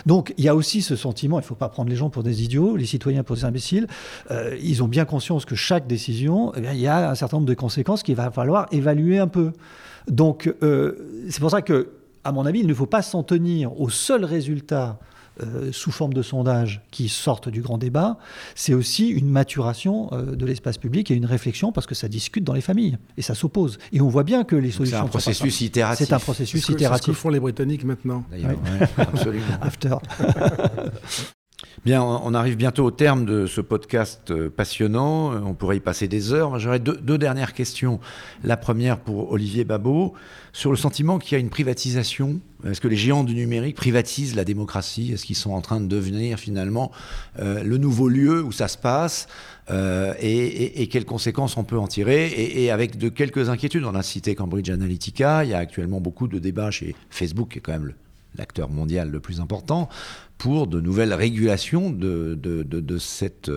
[0.05, 2.23] Donc il y a aussi ce sentiment, il ne faut pas prendre les gens pour
[2.23, 3.87] des idiots, les citoyens pour des imbéciles.
[4.31, 7.47] Euh, ils ont bien conscience que chaque décision, eh il y a un certain nombre
[7.47, 9.51] de conséquences qu'il va falloir évaluer un peu.
[10.07, 11.89] Donc euh, c'est pour ça que,
[12.23, 14.99] à mon avis, il ne faut pas s'en tenir au seul résultat
[15.41, 18.17] euh, sous forme de sondages qui sortent du grand débat,
[18.55, 22.43] c'est aussi une maturation euh, de l'espace public et une réflexion parce que ça discute
[22.43, 23.77] dans les familles et ça s'oppose.
[23.91, 24.97] Et on voit bien que les solutions.
[24.97, 26.07] C'est un processus itératif.
[26.07, 27.05] C'est un processus itératif.
[27.05, 28.23] C'est ce que font les Britanniques maintenant.
[28.31, 29.45] D'ailleurs, ouais, absolument.
[29.61, 29.95] After.
[31.85, 35.31] Bien, on arrive bientôt au terme de ce podcast euh, passionnant.
[35.45, 36.57] On pourrait y passer des heures.
[36.59, 37.99] J'aurais deux, dernières questions.
[38.43, 40.13] La première pour Olivier Babot,
[40.53, 42.39] sur le sentiment qu'il y a une privatisation.
[42.65, 45.13] Est-ce que les géants du numérique privatisent la démocratie?
[45.13, 46.91] Est-ce qu'ils sont en train de devenir finalement
[47.39, 49.27] euh, le nouveau lieu où ça se passe?
[49.69, 52.27] Euh, et, quelles conséquences on peut en tirer?
[52.27, 53.85] Et, et, avec de quelques inquiétudes.
[53.85, 55.45] On a cité Cambridge Analytica.
[55.45, 57.93] Il y a actuellement beaucoup de débats chez Facebook, qui est quand même
[58.35, 59.89] l'acteur mondial le plus important
[60.37, 63.49] pour de nouvelles régulations de, de, de, cette,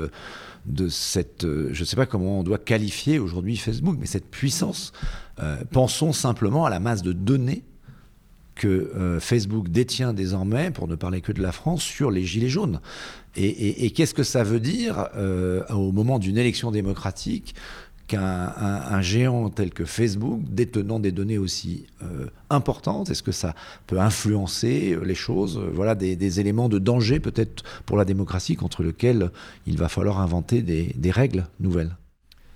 [0.66, 4.92] de cette, je ne sais pas comment on doit qualifier aujourd'hui Facebook, mais cette puissance.
[5.40, 7.64] Euh, pensons simplement à la masse de données
[8.54, 12.50] que euh, Facebook détient désormais, pour ne parler que de la France, sur les gilets
[12.50, 12.80] jaunes.
[13.36, 17.54] Et qu'est-ce que ça veut dire euh, au moment d'une élection démocratique
[18.14, 23.54] un, géant tel que Facebook, détenant des données aussi euh, importantes, est-ce que ça
[23.86, 29.30] peut influencer les choses Voilà des, éléments de danger peut-être pour la démocratie contre lesquels
[29.66, 31.96] il va falloir inventer des règles nouvelles?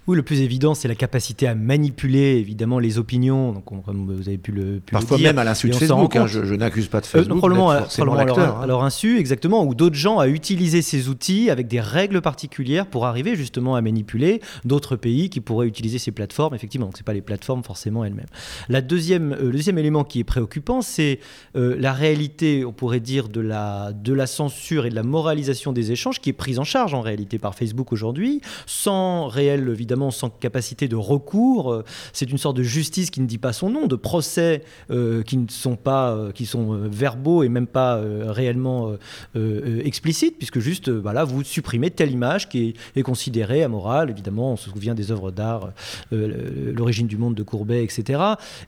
[0.07, 3.53] Oui, le plus évident, c'est la capacité à manipuler évidemment les opinions.
[3.53, 5.75] Donc, on, comme vous avez pu le pu Parfois le dire, même à l'insu de
[5.75, 6.15] Facebook.
[6.17, 7.37] Hein, je, je n'accuse pas de Facebook.
[7.37, 8.61] Euh, probablement, à, probablement à, leur, hein.
[8.63, 9.65] à leur insu, exactement.
[9.65, 13.81] Ou d'autres gens à utiliser ces outils avec des règles particulières pour arriver justement à
[13.81, 16.55] manipuler d'autres pays qui pourraient utiliser ces plateformes.
[16.55, 18.27] Effectivement, donc c'est pas les plateformes forcément elles-mêmes.
[18.69, 21.19] La deuxième, euh, le deuxième élément qui est préoccupant, c'est
[21.57, 25.73] euh, la réalité, on pourrait dire, de la, de la censure et de la moralisation
[25.73, 29.94] des échanges qui est prise en charge en réalité par Facebook aujourd'hui, sans réel évidemment
[30.11, 31.83] sans capacité de recours.
[32.13, 35.37] C'est une sorte de justice qui ne dit pas son nom, de procès euh, qui
[35.37, 38.93] ne sont pas, euh, qui sont euh, verbaux et même pas euh, réellement
[39.37, 44.11] euh, explicites, puisque juste, voilà, vous supprimez telle image qui est, considérée amorale.
[44.11, 45.73] Évidemment, on se souvient des œuvres d'art,
[46.11, 48.21] l'origine du monde de Courbet, etc.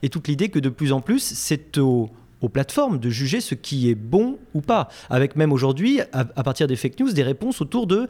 [0.03, 2.09] Et toute l'idée que de plus en plus, c'est au
[2.41, 4.89] aux plateformes de juger ce qui est bon ou pas.
[5.09, 8.07] Avec même aujourd'hui, à, partir des fake news, des réponses autour de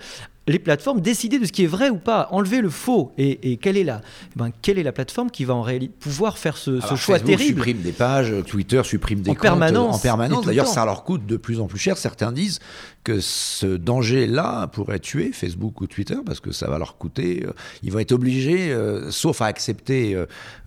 [0.48, 3.12] les plateformes décider de ce qui est vrai ou pas, enlever le faux.
[3.18, 4.02] Et, et quelle, est la,
[4.36, 6.96] eh ben, quelle est la plateforme qui va en réalité pouvoir faire ce, Alors, ce
[6.96, 10.46] choix Facebook terrible supprime des pages, Twitter supprime des en comptes permanence, en permanence.
[10.46, 11.98] D'ailleurs, ça leur coûte de plus en plus cher.
[11.98, 12.60] Certains disent
[13.04, 17.46] que ce danger-là pourrait tuer Facebook ou Twitter parce que ça va leur coûter.
[17.46, 20.18] Euh, ils vont être obligés, euh, sauf à accepter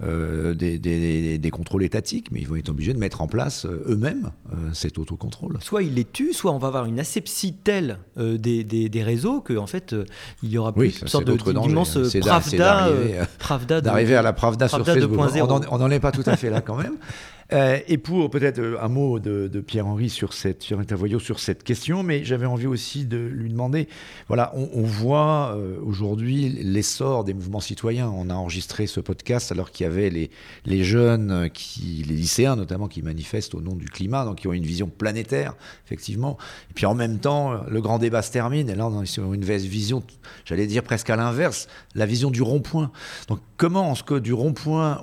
[0.02, 3.66] euh, des, des, des, contrôles étatiques, mais ils vont être obligés de mettre en place
[3.66, 5.58] euh, eux-mêmes euh, cet autocontrôle.
[5.60, 9.40] Soit ils les tuent, soit on va avoir une asepsie telle euh, des, des, réseaux
[9.40, 9.94] qu'en fait
[10.42, 12.88] il y aura plus oui, une sorte d'immense pravda,
[13.38, 15.66] pravda d'arriver à la pravda, pravda sur Facebook.
[15.70, 16.96] On n'en est pas tout à fait là quand même.
[17.52, 22.02] Euh, et pour peut-être un mot de, Pierre-Henri sur cette, sur Intervoyau sur cette question,
[22.02, 23.88] mais j'avais envie aussi de lui demander,
[24.28, 28.08] voilà, on, voit euh, aujourd'hui l'essor des mouvements citoyens.
[28.08, 30.30] On a enregistré ce podcast alors qu'il y avait les,
[30.64, 34.52] les jeunes, qui, les lycéens notamment, qui manifestent au nom du climat, donc qui ont
[34.52, 35.54] une vision planétaire,
[35.86, 36.38] effectivement.
[36.70, 39.44] Et puis en même temps, le grand débat se termine, et là on sur une
[39.44, 40.02] vision,
[40.44, 42.92] j'allais dire presque à l'inverse, la vision du rond-point.
[43.28, 45.00] Donc comment est-ce que du rond-point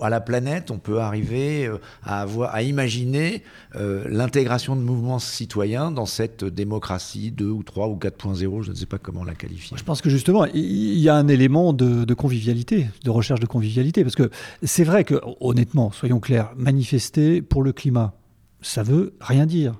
[0.00, 1.69] à la planète, on peut arriver
[2.02, 3.42] à, avoir, à imaginer
[3.76, 8.76] euh, l'intégration de mouvements citoyens dans cette démocratie 2 ou 3 ou 4.0, je ne
[8.76, 9.76] sais pas comment la qualifier.
[9.76, 13.46] Je pense que justement, il y a un élément de, de convivialité, de recherche de
[13.46, 14.30] convivialité, parce que
[14.62, 18.14] c'est vrai que, honnêtement, soyons clairs, manifester pour le climat,
[18.62, 19.74] ça veut rien dire.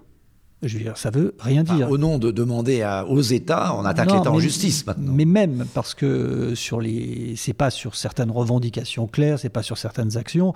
[0.63, 1.87] Je veux dire, ça veut rien dire.
[1.87, 5.13] Enfin, au nom de demander à, aux États, on attaque l'État en justice maintenant.
[5.15, 9.79] Mais même parce que sur les, c'est pas sur certaines revendications claires, c'est pas sur
[9.79, 10.53] certaines actions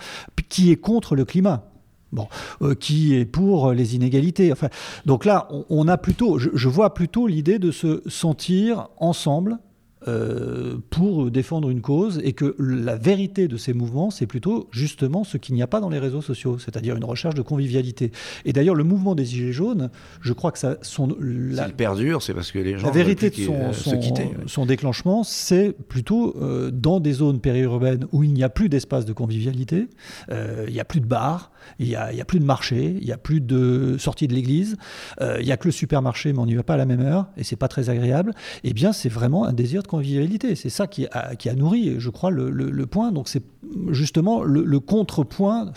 [0.48, 1.64] qui est contre le climat.
[2.12, 2.28] Bon,
[2.62, 4.52] euh, qui est pour les inégalités.
[4.52, 4.68] Enfin,
[5.04, 9.58] donc là, on, on a plutôt, je, je vois plutôt l'idée de se sentir ensemble
[10.06, 15.24] euh, pour défendre une cause et que la vérité de ces mouvements, c'est plutôt justement
[15.24, 18.12] ce qu'il n'y a pas dans les réseaux sociaux, c'est-à-dire une recherche de convivialité.
[18.44, 19.90] Et d'ailleurs, le mouvement des Gilets jaunes,
[20.20, 23.34] je crois que ça, son, la, perdure, c'est parce que les gens la vérité de
[23.34, 24.36] son, son, quitter, ouais.
[24.46, 29.04] son, déclenchement, c'est plutôt euh, dans des zones périurbaines où il n'y a plus d'espace
[29.04, 29.88] de convivialité,
[30.30, 33.04] euh, il n'y a plus de bars, il n'y a, a, plus de marché, il
[33.04, 34.76] n'y a plus de sortie de l'église,
[35.20, 37.00] euh, il n'y a que le supermarché, mais on n'y va pas à la même
[37.00, 38.34] heure et c'est pas très agréable.
[38.62, 40.56] Eh bien, c'est vraiment un désir de convivialité.
[40.56, 43.12] C'est ça qui a, nourri, je crois, le, point.
[43.12, 43.42] Donc c'est
[43.90, 45.72] justement le, contrepoint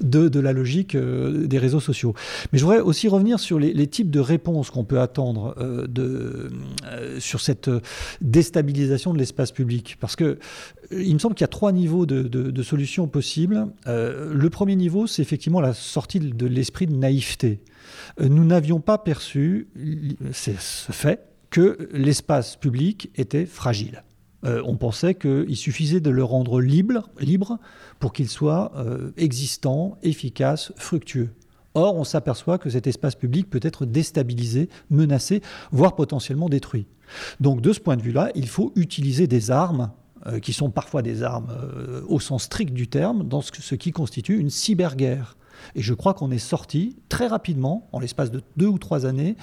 [0.00, 2.14] de, la logique euh, des réseaux sociaux.
[2.52, 7.20] Mais je voudrais aussi revenir sur les, types de réponses qu'on peut attendre euh, euh,
[7.20, 7.70] sur cette
[8.22, 9.96] déstabilisation de l'espace public.
[10.00, 10.38] Parce que
[10.90, 13.66] il me semble qu'il y a trois niveaux de, solutions possibles.
[13.86, 17.60] le premier niveau, c'est effectivement la sortie de l'esprit de naïveté.
[18.18, 19.68] Nous n'avions pas perçu,
[20.32, 24.02] ce fait, que l'espace public était fragile.
[24.44, 27.60] Euh, on pensait qu'il suffisait de le rendre libre, libre
[28.00, 31.30] pour qu'il soit euh, existant, efficace, fructueux.
[31.74, 36.88] Or, on s'aperçoit que cet espace public peut être déstabilisé, menacé, voire potentiellement détruit.
[37.38, 39.92] Donc, de ce point de vue-là, il faut utiliser des armes
[40.26, 41.56] euh, qui sont parfois des armes
[42.08, 45.36] au sens strict du terme, dans ce qui constitue une cyberguerre.
[45.74, 49.36] Et je crois qu'on est sorti très rapidement, en l'espace de deux ou trois années,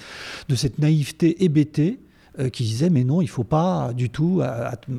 [0.48, 2.00] de cette naïveté hébétée
[2.38, 4.42] euh, qui disait mais non, il ne faut pas du tout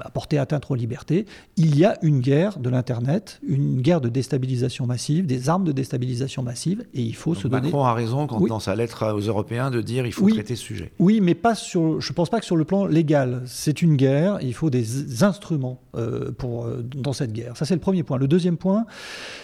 [0.01, 1.25] apporter atteinte aux libertés.
[1.57, 5.71] Il y a une guerre de l'Internet, une guerre de déstabilisation massive, des armes de
[5.71, 7.67] déstabilisation massive, et il faut se donner...
[7.67, 10.63] Macron a raison quand dans sa lettre aux Européens de dire il faut traiter ce
[10.63, 10.91] sujet.
[10.99, 13.41] Oui, mais pas sur, je ne pense pas que sur le plan légal.
[13.45, 17.57] C'est une guerre, il faut des instruments euh, pour, euh, dans cette guerre.
[17.57, 18.17] Ça, c'est le premier point.
[18.17, 18.85] Le deuxième point,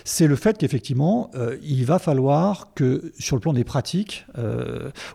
[0.03, 1.31] c'est le fait qu'effectivement,
[1.63, 4.25] il va falloir que sur le plan des pratiques,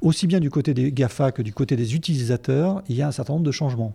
[0.02, 3.12] aussi bien du côté des GAFA que du côté des utilisateurs, il y a un
[3.12, 3.92] certain nombre de changements.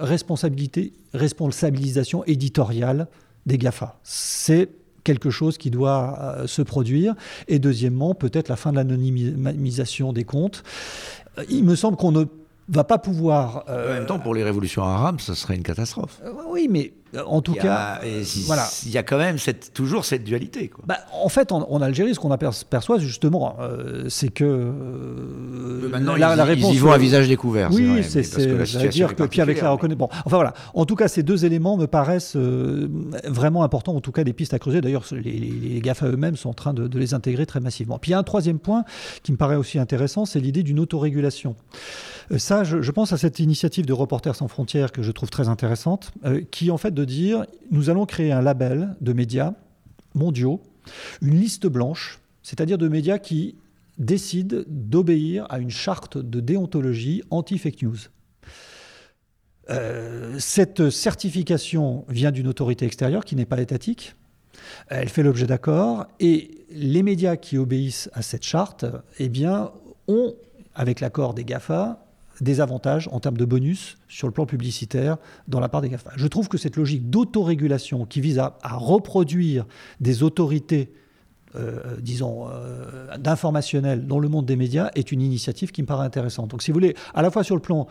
[0.00, 3.08] responsabilité, responsabilisation éditoriale
[3.46, 3.98] des GAFA.
[4.02, 4.68] C'est
[5.04, 7.14] quelque chose qui doit euh, se produire.
[7.46, 10.62] Et deuxièmement, peut-être la fin de l'anonymisation des comptes.
[11.38, 12.24] Euh, il me semble qu'on ne
[12.68, 13.64] va pas pouvoir.
[13.68, 16.20] en même temps, pour les révolutions arabes, ce serait une catastrophe.
[16.24, 18.00] Euh, oui, mais euh, en tout cas,
[18.46, 18.68] voilà.
[18.84, 20.68] il y a quand même cette, toujours cette dualité.
[20.68, 20.84] Quoi.
[20.86, 24.44] Bah, en fait, en, Algérie, ce qu'on aperçoit justement, euh, c'est que
[25.90, 27.70] maintenant, la, ils, réponse, ils y vont à visage découvert.
[27.72, 29.98] Oui, c'est dire que puis avec la reconnaissance.
[29.98, 30.54] Bon, enfin voilà.
[30.74, 33.94] En tout cas, ces deux éléments me paraissent vraiment importants.
[33.94, 34.80] En tout cas, des pistes à creuser.
[34.80, 37.98] D'ailleurs, les, les, GAFA eux-mêmes sont en train de, de les intégrer très massivement.
[37.98, 38.84] Puis il y a un troisième point
[39.22, 41.56] qui me paraît aussi intéressant, c'est l'idée d'une autorégulation.
[42.32, 45.48] Euh, ça, je, pense à cette initiative de Reporters sans frontières que je trouve très
[45.48, 49.54] intéressante, euh, qui en fait de dire, nous allons créer un label de médias
[50.14, 50.60] mondiaux,
[51.22, 53.54] une liste blanche, c'est-à-dire de médias qui
[53.98, 57.98] décident d'obéir à une charte de déontologie anti-fake news.
[59.70, 64.16] Euh, cette certification vient d'une autorité extérieure qui n'est pas étatique.
[64.88, 68.86] Elle fait l'objet d'accords et les médias qui obéissent à cette charte,
[69.20, 69.70] eh bien,
[70.08, 70.34] ont,
[70.74, 72.07] avec l'accord des GAFA,
[72.40, 75.16] des avantages en termes de bonus sur le plan publicitaire
[75.48, 76.12] dans la part des GAFA.
[76.16, 79.66] Je trouve que cette logique d'autorégulation qui vise à, reproduire
[80.00, 80.92] des autorités
[81.56, 86.50] euh, disons, euh, dans le monde des médias est une initiative qui me paraît intéressante.
[86.50, 87.86] Donc, si vous voulez, à la fois sur le plan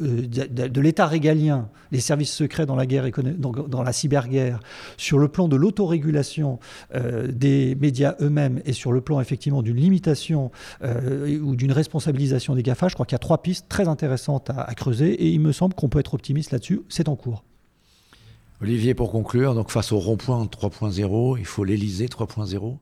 [0.00, 3.06] euh, de, l'État régalien, les services secrets dans la, guerre,
[3.38, 4.60] dans, la cyberguerre,
[4.96, 6.58] sur le plan de l'autorégulation
[6.94, 10.50] euh, des médias eux-mêmes et sur le plan effectivement d'une limitation
[10.82, 14.50] euh, ou d'une responsabilisation des GAFA, je crois qu'il y a trois pistes très intéressantes
[14.50, 16.82] à, à creuser et il me semble qu'on peut être optimiste là-dessus.
[16.88, 17.44] C'est en cours.
[18.62, 22.76] Olivier, pour conclure, donc face au rond-point 3.0, il faut l'Élysée 3.0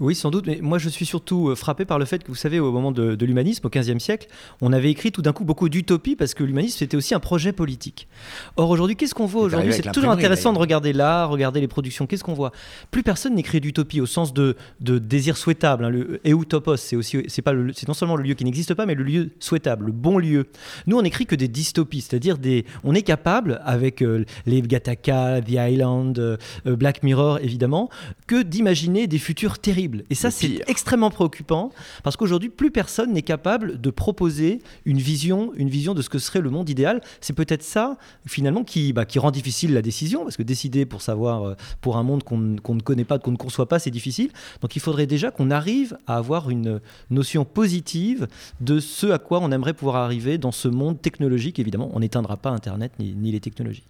[0.00, 2.34] oui, sans doute, mais moi je suis surtout euh, frappé par le fait que vous
[2.34, 4.28] savez, au moment de, l'humanisme, au XVe siècle,
[4.60, 7.52] on avait écrit tout d'un coup beaucoup d'utopie parce que l'humanisme c'était aussi un projet
[7.52, 8.08] politique.
[8.56, 9.72] Or aujourd'hui, qu'est-ce qu'on voit aujourd'hui?
[9.72, 12.06] C'est toujours intéressant de regarder l'art, regarder les productions.
[12.06, 12.52] Qu'est-ce qu'on voit?
[12.90, 15.84] Plus personne n'écrit d'utopie au sens de, désir souhaitable.
[15.84, 15.90] Hein.
[15.90, 18.94] Le eutopos, c'est aussi, c'est pas, c'est non seulement le lieu qui n'existe pas, mais
[18.94, 20.46] le lieu souhaitable, le bon lieu.
[20.86, 25.40] Nous, on écrit que des dystopies, c'est-à-dire des, on est capable avec euh, les Gattaca,
[25.40, 27.90] The Island, euh, Black Mirror évidemment,
[28.26, 31.70] que d'imaginer des futurs terribles et ça, c'est extrêmement préoccupant
[32.02, 36.18] parce qu'aujourd'hui, plus personne n'est capable de proposer une vision, une vision de ce que
[36.18, 37.00] serait le monde idéal.
[37.20, 41.02] C'est peut-être ça, finalement, qui, bah, qui rend difficile la décision parce que décider pour
[41.02, 44.30] savoir, euh, pour un monde qu'on ne connaît pas, qu'on ne conçoit pas, c'est difficile.
[44.60, 46.80] Donc il faudrait déjà qu'on arrive à avoir une
[47.10, 48.28] notion positive
[48.60, 51.58] de ce à quoi on aimerait pouvoir arriver dans ce monde technologique.
[51.58, 53.84] Évidemment, on n'éteindra pas Internet ni, ni les technologies.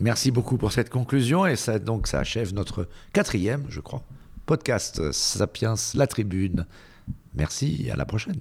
[0.00, 4.02] Merci beaucoup pour cette conclusion et ça, donc, ça achève notre quatrième, je crois,
[4.46, 6.66] podcast Sapiens La Tribune.
[7.34, 8.40] Merci à la prochaine.